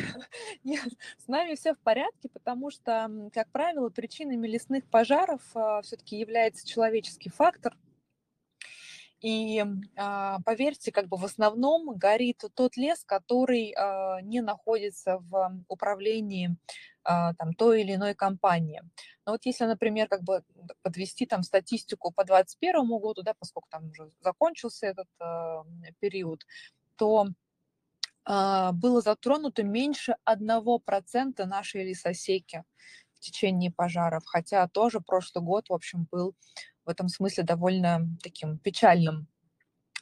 [0.64, 6.18] нет, с нами все в порядке, потому что, как правило, причинами лесных пожаров а, все-таки
[6.18, 7.74] является человеческий фактор.
[9.20, 9.64] И
[9.96, 16.56] а, поверьте, как бы в основном горит тот лес, который а, не находится в управлении
[17.02, 18.80] а, там, той или иной компании.
[19.26, 20.44] Но вот если, например, как бы
[20.82, 25.08] подвести там статистику по 2021 году, да, поскольку там уже закончился этот
[25.98, 26.44] период,
[26.96, 27.26] то
[28.24, 32.64] было затронуто меньше 1% нашей лесосеки
[33.14, 36.34] в течение пожаров, хотя тоже прошлый год, в общем, был
[36.88, 39.28] в этом смысле довольно таким печальным.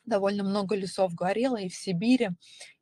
[0.05, 2.31] Довольно много лесов горело и в Сибири,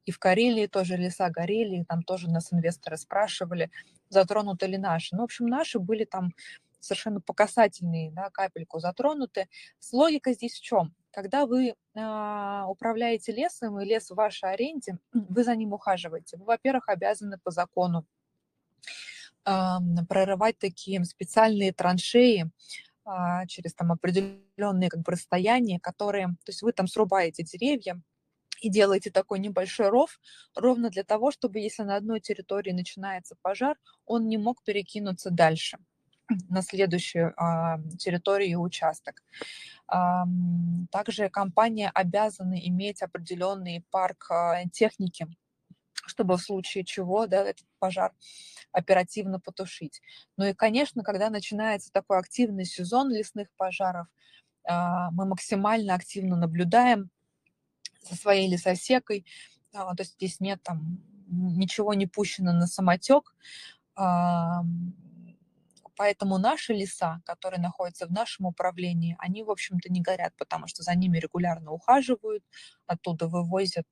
[0.05, 3.71] и в Карелии тоже леса горели, и там тоже нас инвесторы спрашивали,
[4.11, 5.17] затронуты ли наши.
[5.17, 6.33] Ну, в общем, наши были там
[6.81, 9.49] совершенно по да, капельку затронуты.
[9.91, 10.95] Логика здесь в чем?
[11.11, 16.37] Когда вы э, управляете лесом, и лес в вашей аренде, вы за ним ухаживаете.
[16.37, 18.05] Вы, во-первых, обязаны по закону
[19.47, 19.79] э,
[20.11, 22.51] прорывать такие специальные траншеи
[23.49, 28.01] через там определенные как бы расстояния, которые, то есть вы там срубаете деревья,
[28.61, 30.19] и делаете такой небольшой ров,
[30.55, 35.79] ровно для того, чтобы если на одной территории начинается пожар, он не мог перекинуться дальше
[36.49, 39.23] на следующую а, территорию и участок.
[39.87, 40.25] А,
[40.91, 45.27] также компания обязана иметь определенный парк а, техники,
[46.07, 48.13] чтобы в случае чего да, этот пожар
[48.73, 50.01] оперативно потушить.
[50.37, 54.07] Ну и, конечно, когда начинается такой активный сезон лесных пожаров,
[54.65, 57.11] а, мы максимально активно наблюдаем
[58.03, 59.25] со своей лесосекой,
[59.73, 63.35] а, то есть здесь нет там ничего не пущено на самотек,
[65.97, 70.83] поэтому наши леса, которые находятся в нашем управлении, они, в общем-то, не горят, потому что
[70.83, 72.45] за ними регулярно ухаживают,
[72.87, 73.87] оттуда вывозят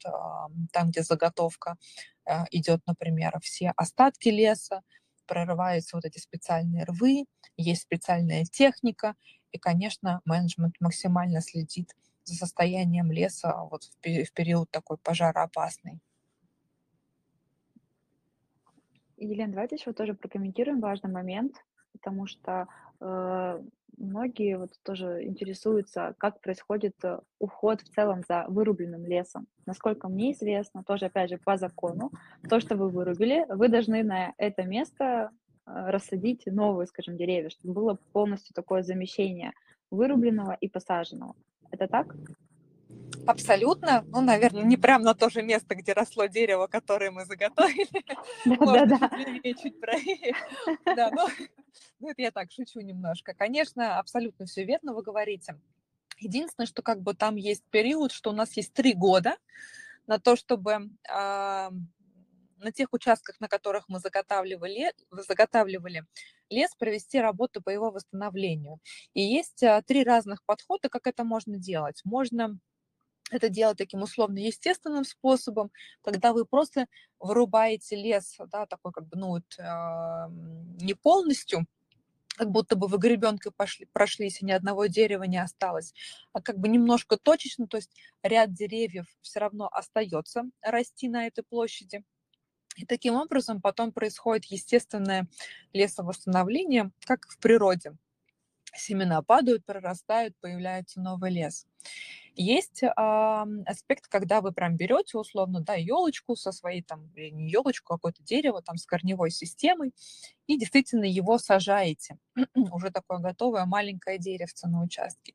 [0.72, 1.76] там, где заготовка
[2.24, 4.82] а, идет, например, все остатки леса,
[5.26, 7.24] прорываются вот эти специальные рвы,
[7.56, 9.14] есть специальная техника,
[9.50, 16.00] и, конечно, менеджмент максимально следит за состоянием леса вот в период такой пожароопасный.
[19.16, 21.54] Елена, давайте еще тоже прокомментируем важный момент,
[21.92, 22.66] потому что
[23.00, 23.62] э,
[23.96, 29.46] многие вот тоже интересуются, как происходит э, уход в целом за вырубленным лесом.
[29.66, 32.10] Насколько мне известно, тоже опять же по закону,
[32.48, 37.74] то, что вы вырубили, вы должны на это место э, рассадить новые, скажем, деревья, чтобы
[37.74, 39.52] было полностью такое замещение
[39.90, 41.34] вырубленного и посаженного.
[41.70, 42.14] Это так?
[43.26, 44.04] Абсолютно.
[44.08, 47.88] Ну, наверное, не прям на то же место, где росло дерево, которое мы заготовили.
[48.44, 49.54] Да, да, да.
[49.54, 50.34] чуть правее.
[50.84, 51.28] Да, ну,
[52.00, 53.34] ну, это я так шучу немножко.
[53.34, 55.60] Конечно, абсолютно все верно вы говорите.
[56.18, 59.36] Единственное, что как бы там есть период, что у нас есть три года
[60.06, 61.70] на то, чтобы а,
[62.58, 66.04] на тех участках, на которых мы заготавливали, заготавливали
[66.48, 68.78] лес, провести работу по его восстановлению.
[69.14, 72.00] И есть а, три разных подхода, как это можно делать.
[72.04, 72.58] Можно
[73.32, 75.70] это делать таким условно-естественным способом,
[76.02, 76.86] когда вы просто
[77.18, 79.64] вырубаете лес, да, такой как бы, ну вот, э,
[80.84, 81.66] не полностью,
[82.36, 85.94] как будто бы вы гребенкой пошли, прошлись, и ни одного дерева не осталось,
[86.32, 87.90] а как бы немножко точечно, то есть
[88.22, 92.04] ряд деревьев все равно остается расти на этой площади.
[92.76, 95.28] И таким образом потом происходит естественное
[95.74, 97.96] лесовосстановление, как в природе.
[98.74, 101.66] Семена падают, прорастают, появляется новый лес.
[102.34, 102.88] Есть э,
[103.66, 108.22] аспект, когда вы прям берете условно, да, елочку со своей там, не елочку, а какое-то
[108.22, 109.92] дерево там с корневой системой
[110.46, 112.16] и действительно его сажаете.
[112.54, 115.34] Уже такое готовое маленькое деревце на участке.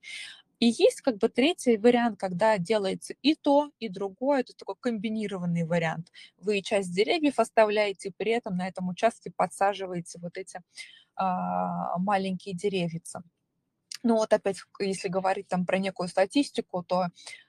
[0.59, 4.39] И есть как бы третий вариант, когда делается и то, и другое.
[4.39, 6.11] Это такой комбинированный вариант.
[6.39, 10.61] Вы часть деревьев оставляете, при этом на этом участке подсаживаете вот эти
[11.18, 13.24] маленькие деревица.
[14.03, 17.07] Ну вот опять, если говорить там про некую статистику, то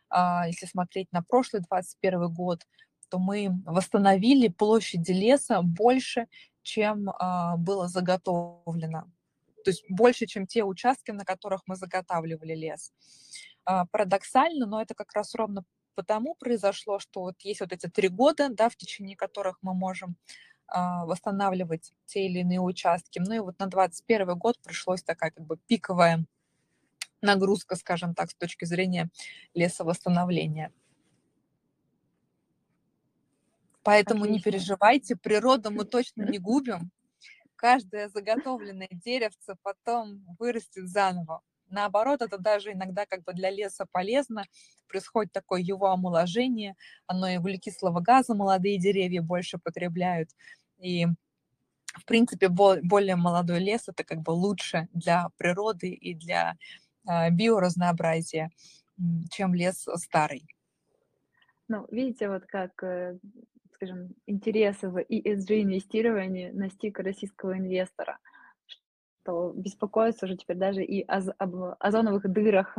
[0.08, 2.66] а, если смотреть на прошлый 21 год,
[3.08, 6.26] то мы восстановили площади леса больше,
[6.62, 9.10] чем а, было заготовлено.
[9.64, 12.92] То есть больше, чем те участки, на которых мы заготавливали лес.
[13.64, 15.64] А, парадоксально, но это как раз ровно
[15.94, 20.16] потому произошло, что вот есть вот эти три года, да, в течение которых мы можем
[20.70, 23.18] восстанавливать те или иные участки.
[23.18, 26.26] Ну и вот на 21 год пришлось такая как бы пиковая
[27.22, 29.10] нагрузка, скажем так, с точки зрения
[29.54, 30.72] лесовосстановления.
[33.82, 34.36] Поэтому Отлично.
[34.36, 36.90] не переживайте, природу мы точно не губим.
[37.56, 41.42] Каждое заготовленное деревце потом вырастет заново.
[41.70, 44.44] Наоборот, это даже иногда как бы для леса полезно.
[44.88, 46.74] Происходит такое его омоложение,
[47.06, 50.30] оно и углекислого газа молодые деревья больше потребляют.
[50.78, 51.06] И
[51.94, 56.56] в принципе, более молодой лес это как бы лучше для природы и для
[57.06, 58.50] а, биоразнообразия,
[59.30, 60.46] чем лес старый.
[61.68, 63.18] Ну, видите, вот как, э,
[63.74, 68.18] скажем, интересы в ESG-инвестировании настиг российского инвестора,
[69.28, 72.78] что беспокоится уже теперь даже и о, об озоновых дырах,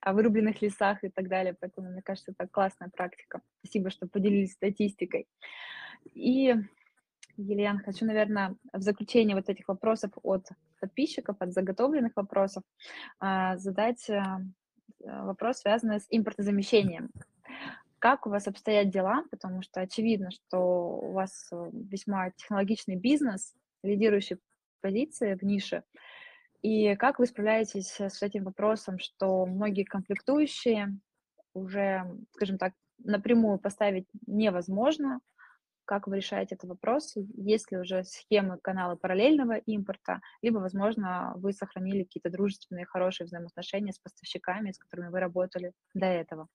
[0.00, 1.56] о вырубленных лесах и так далее.
[1.58, 3.40] Поэтому, мне кажется, это классная практика.
[3.60, 5.26] Спасибо, что поделились статистикой.
[6.14, 6.54] И
[7.36, 10.46] Елена, хочу, наверное, в заключение вот этих вопросов от
[10.80, 12.62] подписчиков, от заготовленных вопросов,
[13.18, 14.40] а, задать а,
[15.00, 17.10] вопрос, связанный с импортозамещением.
[17.98, 19.24] Как у вас обстоят дела?
[19.32, 24.38] Потому что очевидно, что у вас э, весьма технологичный бизнес, лидирующий
[24.80, 25.82] позиции в нише.
[26.62, 30.98] И как вы справляетесь с этим вопросом, что многие комплектующие
[31.54, 35.20] уже, скажем так, напрямую поставить невозможно,
[35.88, 37.14] как вы решаете этот вопрос?
[37.34, 43.92] Есть ли уже схемы канала параллельного импорта, либо, возможно, вы сохранили какие-то дружественные, хорошие взаимоотношения
[43.92, 46.48] с поставщиками, с которыми вы работали до этого?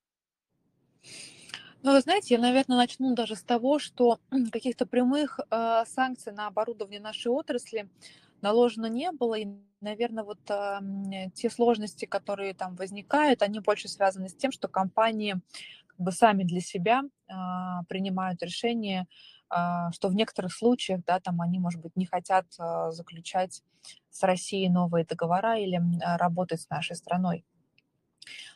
[1.83, 4.19] Ну, вы знаете, я, наверное, начну даже с того, что
[4.53, 7.89] каких-то прямых э, санкций на оборудование нашей отрасли
[8.41, 9.47] наложено не было, и,
[9.81, 10.79] наверное, вот э,
[11.35, 15.41] те сложности, которые там возникают, они больше связаны с тем, что компании
[15.87, 19.05] как бы сами для себя а, принимают решение,
[19.49, 23.61] а, что в некоторых случаях, да, там они, может быть, не хотят а, заключать
[24.09, 25.79] с Россией новые договора или
[26.17, 27.45] работать с нашей страной.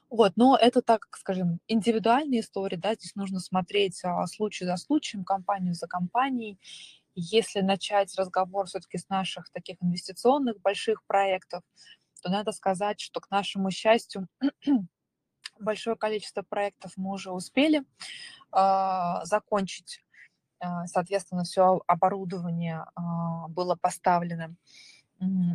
[0.09, 5.73] Вот, но это так, скажем, индивидуальные истории, да, здесь нужно смотреть случай за случаем, компанию
[5.73, 6.57] за компанией.
[7.13, 11.63] Если начать разговор все-таки с наших таких инвестиционных больших проектов,
[12.21, 14.27] то надо сказать, что к нашему счастью
[15.59, 20.03] большое количество проектов мы уже успели э, закончить.
[20.59, 23.01] Э, соответственно, все оборудование э,
[23.49, 24.55] было поставлено.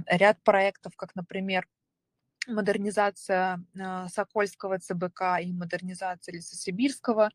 [0.06, 1.68] Ряд проектов, как, например,
[2.48, 7.30] модернизация э, Сокольского ЦБК и модернизация Лесосибирского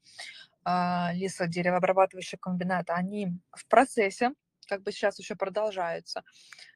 [0.65, 4.31] э, лесодеревообрабатывающего комбината, они в процессе,
[4.67, 6.23] как бы сейчас еще продолжаются.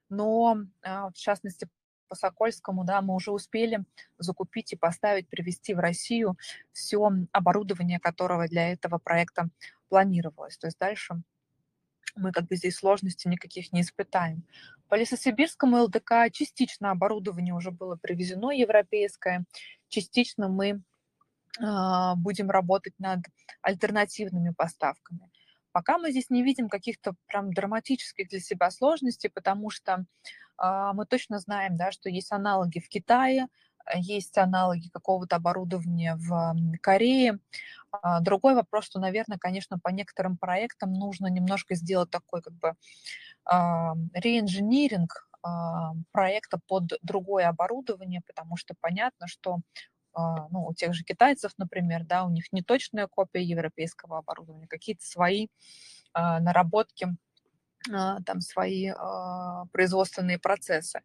[0.09, 1.67] Но, э, в частности,
[2.07, 3.85] по Сокольскому, да, мы уже успели
[4.17, 6.37] закупить и поставить, привезти в Россию
[6.73, 9.49] все оборудование, которого для этого проекта
[9.87, 10.57] планировалось.
[10.57, 11.21] То есть дальше
[12.15, 14.43] мы как бы здесь сложностей никаких не испытаем.
[14.87, 19.45] По Лесосибирскому ЛДК частично оборудование уже было привезено европейское,
[19.89, 20.81] частично мы
[21.59, 23.19] а, будем работать над
[23.61, 25.29] альтернативными поставками.
[25.71, 30.05] Пока мы здесь не видим каких-то прям драматических для себя сложностей, потому что
[30.57, 33.47] а, мы точно знаем, да, что есть аналоги в Китае,
[33.93, 37.39] есть аналоги какого-то оборудования в Корее.
[37.91, 42.75] А, другой вопрос, что, наверное, конечно, по некоторым проектам нужно немножко сделать такой как бы
[44.13, 45.27] реинжиниринг
[46.11, 49.57] проекта под другое оборудование, потому что понятно, что
[50.13, 54.67] а, ну, у тех же китайцев, например, да, у них не точная копия европейского оборудования,
[54.67, 55.47] какие-то свои
[56.13, 57.07] а, наработки,
[57.91, 58.91] а, там свои
[59.71, 61.01] производственные процессы.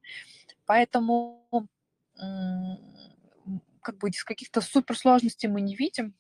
[0.67, 1.69] Поэтому
[2.17, 6.15] как бы из каких-то суперсложностей мы не видим.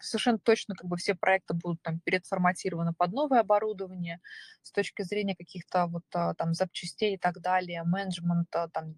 [0.00, 4.20] Совершенно точно как бы все проекты будут там переформатированы под новое оборудование
[4.62, 8.94] с точки зрения каких-то вот там запчастей и так далее, менеджмента, там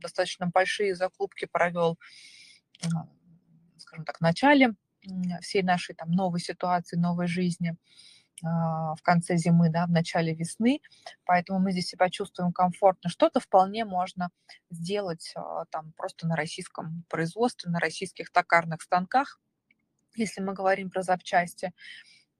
[0.00, 1.98] достаточно большие закупки провел,
[3.78, 4.74] скажем так, в начале
[5.40, 10.80] всей нашей там новой ситуации, новой жизни а, в конце зимы, да, в начале весны,
[11.24, 13.10] поэтому мы здесь себя чувствуем комфортно.
[13.10, 14.30] Что-то вполне можно
[14.70, 19.40] сделать а, там просто на российском производстве, на российских токарных станках,
[20.14, 21.72] если мы говорим про запчасти,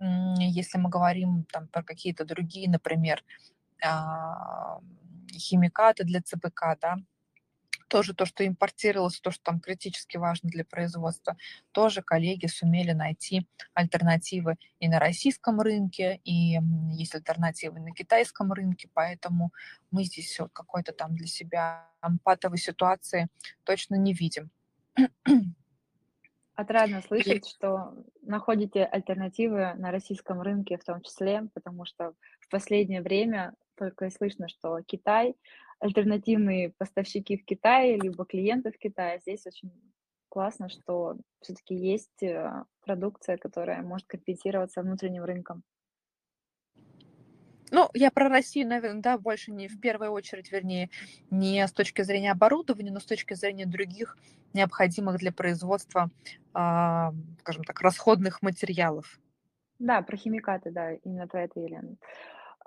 [0.00, 3.24] если мы говорим там про какие-то другие, например,
[3.84, 4.80] а,
[5.32, 6.96] химикаты для ЦПК, да,
[7.88, 11.36] тоже то, что импортировалось, то, что там критически важно для производства,
[11.72, 16.58] тоже коллеги сумели найти альтернативы и на российском рынке, и
[16.92, 19.52] есть альтернативы на китайском рынке, поэтому
[19.90, 21.88] мы здесь вот какой-то там для себя
[22.22, 23.28] патовой ситуации
[23.64, 24.50] точно не видим.
[26.54, 33.00] Отрадно слышать, что находите альтернативы на российском рынке в том числе, потому что в последнее
[33.00, 35.36] время только и слышно, что Китай
[35.80, 39.20] альтернативные поставщики в Китае, либо клиенты в Китае.
[39.20, 39.70] Здесь очень
[40.28, 45.62] классно, что все-таки есть э, продукция, которая может компенсироваться внутренним рынком.
[47.70, 50.88] Ну, я про Россию, наверное, да, больше не в первую очередь, вернее,
[51.30, 54.16] не с точки зрения оборудования, но с точки зрения других
[54.54, 56.10] необходимых для производства,
[56.54, 57.10] э,
[57.40, 59.20] скажем так, расходных материалов.
[59.78, 61.96] Да, про химикаты, да, именно про это, Елена.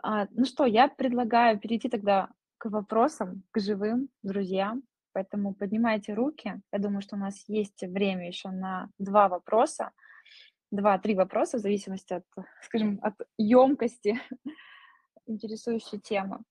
[0.02, 2.30] А, ну что, я предлагаю перейти тогда
[2.62, 4.84] к вопросам, к живым друзьям.
[5.14, 6.62] Поэтому поднимайте руки.
[6.72, 9.92] Я думаю, что у нас есть время еще на два вопроса.
[10.70, 12.26] Два-три вопроса, в зависимости от,
[12.62, 14.22] скажем, от емкости
[15.26, 16.42] интересующей темы.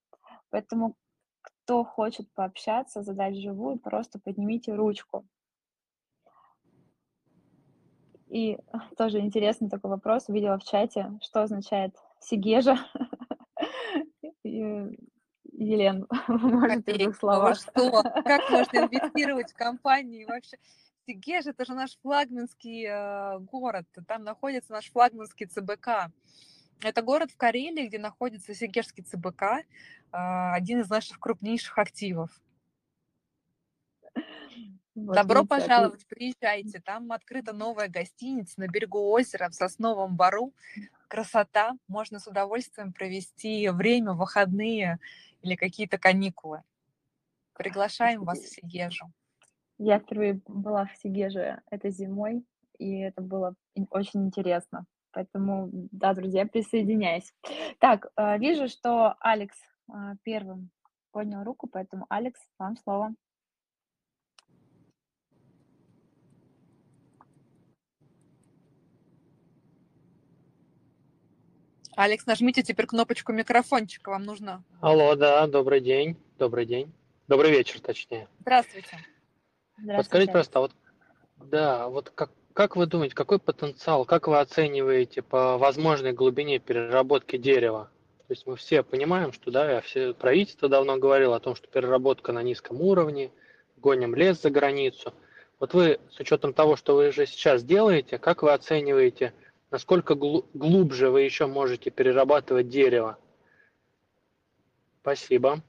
[0.50, 0.96] Поэтому
[1.42, 5.24] кто хочет пообщаться, задать живую, просто поднимите ручку.
[8.26, 8.58] И
[8.96, 10.28] тоже интересный такой вопрос.
[10.28, 12.78] Увидела в чате, что означает Сигежа.
[15.60, 17.58] Елен, может, в двух словах.
[17.58, 18.02] Что?
[18.24, 20.56] Как можно инвестировать в компании вообще?
[21.06, 26.10] Сигеж– это же наш флагманский э, город, там находится наш флагманский ЦБК.
[26.82, 29.62] Это город в Карелии, где находится Сигежский ЦБК, э,
[30.12, 32.30] один из наших крупнейших активов.
[34.94, 36.80] Вот, Добро пожаловать, приезжайте.
[36.80, 40.54] Там открыта новая гостиница на берегу озера в Сосновом Бару.
[41.08, 41.72] Красота.
[41.86, 44.98] Можно с удовольствием провести время, выходные
[45.42, 46.62] или какие-то каникулы.
[47.54, 49.06] Приглашаем вас в Сигежу.
[49.78, 52.44] Я впервые была в Сигеже этой зимой,
[52.78, 53.54] и это было
[53.90, 54.86] очень интересно.
[55.12, 57.32] Поэтому, да, друзья, присоединяйся.
[57.80, 59.56] Так, э, вижу, что Алекс
[59.88, 60.70] э, первым
[61.12, 63.14] поднял руку, поэтому, Алекс, вам слово.
[72.00, 74.64] Алекс, нажмите теперь кнопочку микрофончика, вам нужно.
[74.80, 76.90] Алло, да, добрый день, добрый день.
[77.28, 78.26] Добрый вечер, точнее.
[78.40, 78.88] Здравствуйте.
[79.76, 79.96] Здравствуйте.
[79.98, 80.72] Подскажите, пожалуйста, вот,
[81.36, 87.36] да, вот как, как вы думаете, какой потенциал, как вы оцениваете по возможной глубине переработки
[87.36, 87.90] дерева?
[88.28, 92.32] То есть мы все понимаем, что да, все правительство давно говорило о том, что переработка
[92.32, 93.30] на низком уровне,
[93.76, 95.12] гоним лес за границу.
[95.58, 99.34] Вот вы, с учетом того, что вы же сейчас делаете, как вы оцениваете
[99.70, 103.18] насколько глубже вы еще можете перерабатывать дерево.
[105.02, 105.62] Спасибо.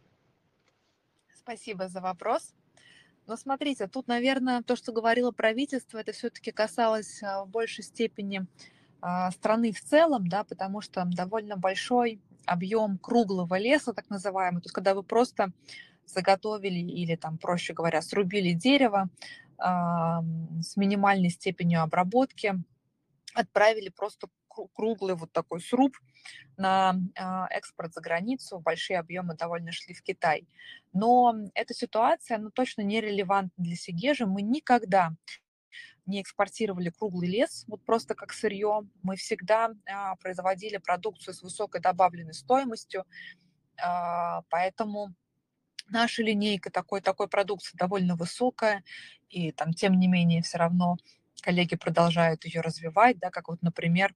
[1.33, 2.53] Спасибо за вопрос.
[3.27, 8.45] Но смотрите, тут, наверное, то, что говорило правительство, это все-таки касалось а, в большей степени
[8.99, 14.65] а, страны в целом, да, потому что довольно большой объем круглого леса, так называемый, то
[14.65, 15.51] есть когда вы просто
[16.05, 19.09] заготовили или там, проще говоря, срубили дерево
[19.57, 22.55] э, с минимальной степенью обработки,
[23.33, 24.27] отправили просто
[24.73, 25.95] круглый вот такой сруб
[26.57, 30.47] на а, экспорт за границу, большие объемы довольно шли в Китай.
[30.93, 34.25] Но эта ситуация, она точно не релевантна для Сигежа.
[34.25, 35.11] Мы никогда
[36.05, 38.81] не экспортировали круглый лес, вот просто как сырье.
[39.03, 43.05] Мы всегда а, производили продукцию с высокой добавленной стоимостью,
[43.77, 45.13] а, поэтому
[45.89, 48.83] наша линейка такой, такой продукции довольно высокая,
[49.29, 50.97] и там, тем не менее, все равно
[51.41, 54.15] коллеги продолжают ее развивать, да, как вот, например,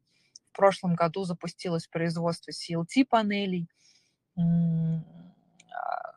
[0.52, 3.68] в прошлом году запустилось производство CLT-панелей,
[4.38, 4.42] а,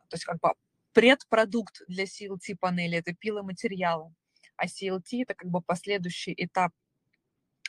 [0.07, 0.53] то есть как бы
[0.93, 4.13] предпродукт для CLT-панели– это пиломатериалы,
[4.55, 6.71] а CLT– это как бы последующий этап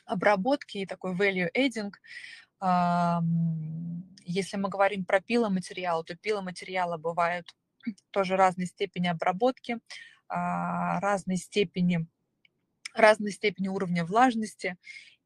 [0.04, 1.92] обработки и такой value adding.
[4.24, 7.54] Если мы говорим про пиломатериалы, то пиломатериалы бывают
[8.10, 9.78] тоже разной степени обработки,
[10.28, 12.06] а, разной степени,
[12.94, 14.76] разной степени уровня влажности.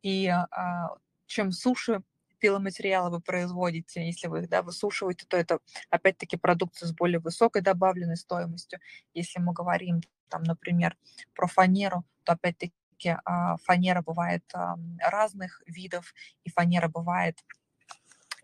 [0.02, 0.96] И а,
[1.26, 2.02] чем суше
[2.38, 7.62] пиломатериалы вы производите, если вы их да, высушиваете, то это опять-таки продукция с более высокой
[7.62, 8.80] добавленной стоимостью.
[9.14, 10.96] Если мы говорим, там, например,
[11.34, 14.44] про фанеру, то опять-таки а, фанера бывает
[15.00, 17.38] разных видов, и фанера бывает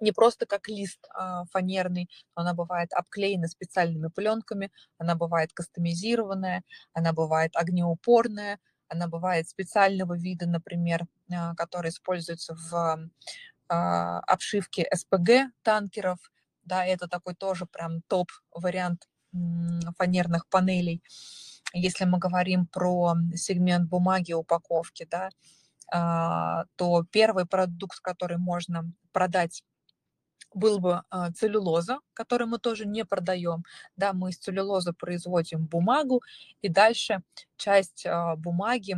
[0.00, 6.62] не просто как лист а, фанерный, но она бывает обклеена специальными пленками, она бывает кастомизированная,
[6.92, 8.58] она бывает огнеупорная,
[8.90, 13.10] она бывает специального вида, например, а, который используется в
[13.68, 16.18] а, обшивке СПГ танкеров.
[16.64, 19.08] Да, это такой тоже прям топ-вариант
[19.96, 21.02] фанерных панелей.
[21.72, 25.30] Если мы говорим про сегмент бумаги упаковки, да,
[26.76, 29.62] то первый продукт, который можно продать
[30.54, 33.64] был бы а, целлюлоза, которую мы тоже не продаем.
[33.96, 36.22] Да, мы из целлюлозы производим бумагу,
[36.62, 37.22] и дальше
[37.56, 38.96] часть а, бумаги,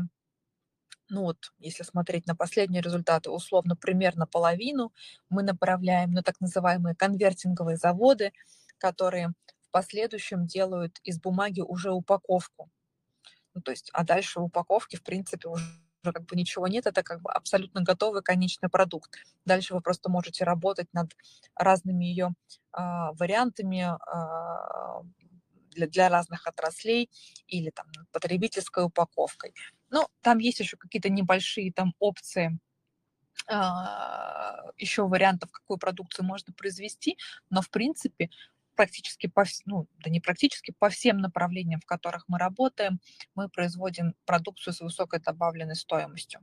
[1.08, 4.92] ну вот, если смотреть на последние результаты, условно примерно половину
[5.28, 8.32] мы направляем на так называемые конвертинговые заводы,
[8.78, 12.70] которые в последующем делают из бумаги уже упаковку.
[13.54, 15.64] Ну, то есть, а дальше в упаковке, в принципе, уже
[16.02, 19.16] уже как бы ничего нет, это как бы абсолютно готовый конечный продукт.
[19.44, 21.12] Дальше вы просто можете работать над
[21.54, 22.34] разными ее
[22.72, 25.02] а, вариантами а,
[25.70, 27.10] для, для разных отраслей
[27.46, 29.54] или там потребительской упаковкой.
[29.90, 32.58] Но там есть еще какие-то небольшие там опции,
[33.48, 37.16] а, еще вариантов, какую продукцию можно произвести,
[37.50, 38.30] но в принципе
[38.82, 42.98] практически по, ну, да не практически, по всем направлениям, в которых мы работаем,
[43.36, 46.40] мы производим продукцию с высокой добавленной стоимостью.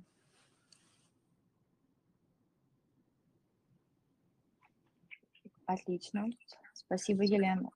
[5.66, 6.30] Отлично.
[6.74, 7.70] Спасибо, Елена.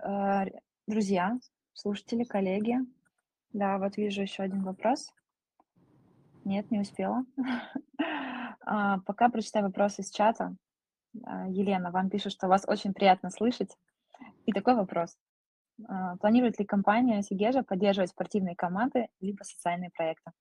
[0.00, 0.46] Э,
[0.88, 1.38] друзья,
[1.72, 2.78] слушатели, коллеги.
[3.52, 5.12] Да, вот вижу еще один вопрос.
[6.44, 7.24] Нет, не успела.
[8.68, 10.56] А, пока прочитаю вопрос из чата.
[11.24, 13.76] А, Елена, вам пишут, что вас очень приятно слышать.
[14.46, 15.16] И такой вопрос.
[15.88, 20.32] А, планирует ли компания Сигежа поддерживать спортивные команды либо социальные проекты?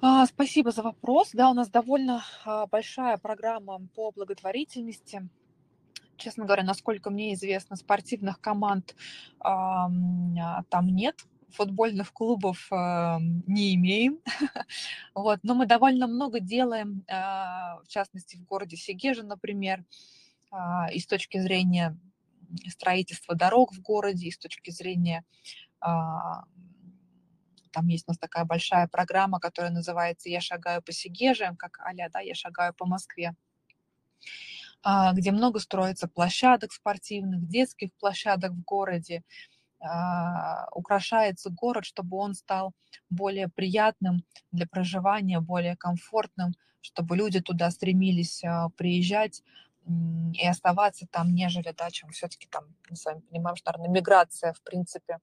[0.00, 1.30] А, спасибо за вопрос.
[1.32, 2.22] Да, у нас довольно
[2.70, 5.28] большая программа по благотворительности.
[6.16, 8.94] Честно говоря, насколько мне известно, спортивных команд
[9.40, 11.16] там нет
[11.50, 14.20] футбольных клубов э, не имеем.
[15.14, 15.40] вот.
[15.42, 19.84] Но мы довольно много делаем, э, в частности, в городе Сегеже, например,
[20.52, 20.56] э,
[20.92, 21.98] и с точки зрения
[22.68, 25.24] строительства дорог в городе, и с точки зрения
[25.80, 31.92] там есть у нас такая большая программа, которая называется «Я шагаю по Сегеже», как а
[32.10, 33.36] да, «Я шагаю по Москве»,
[35.12, 39.57] где много строится площадок спортивных, детских площадок в городе, а,
[40.74, 42.72] украшается город, чтобы он стал
[43.10, 49.42] более приятным для проживания, более комфортным, чтобы люди туда стремились а, приезжать
[50.34, 54.52] и оставаться там, нежели, да, чем все-таки там, мы с вами понимаем, что, наверное, миграция,
[54.52, 55.18] в принципе,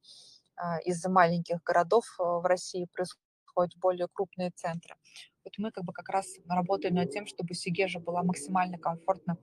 [0.55, 4.95] а, из маленьких городов в России происходит в более крупные центры.
[5.43, 9.37] Вот мы как бы как раз работаем над тем, чтобы Сигежа была максимально комфортна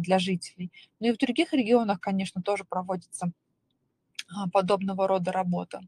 [0.00, 0.72] для жителей.
[0.98, 3.30] Ну и в других регионах, конечно, тоже проводится а,
[4.52, 5.80] подобного рода работа.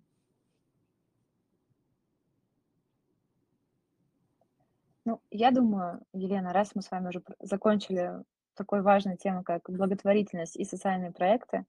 [5.04, 8.24] Ну, я думаю, Елена, раз мы с вами уже закончили
[8.54, 11.64] такой важной темой, как благотворительность и социальные проекты,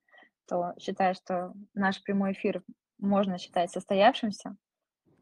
[0.47, 2.63] то считаю, что наш прямой эфир
[2.97, 4.55] можно считать состоявшимся.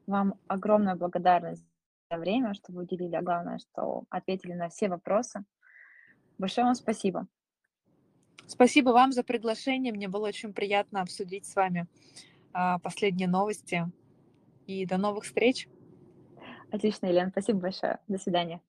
[0.07, 1.65] Вам огромная благодарность
[2.09, 5.43] за время, что вы уделили, а главное, что ответили на все вопросы.
[6.37, 7.27] Большое вам спасибо.
[8.47, 9.91] Спасибо вам за приглашение.
[9.93, 11.87] Мне было очень приятно обсудить с вами
[12.53, 13.91] а, последние новости.
[14.67, 15.67] И до новых встреч.
[16.71, 17.29] Отлично, Елена.
[17.29, 17.99] Спасибо большое.
[18.07, 18.61] До свидания.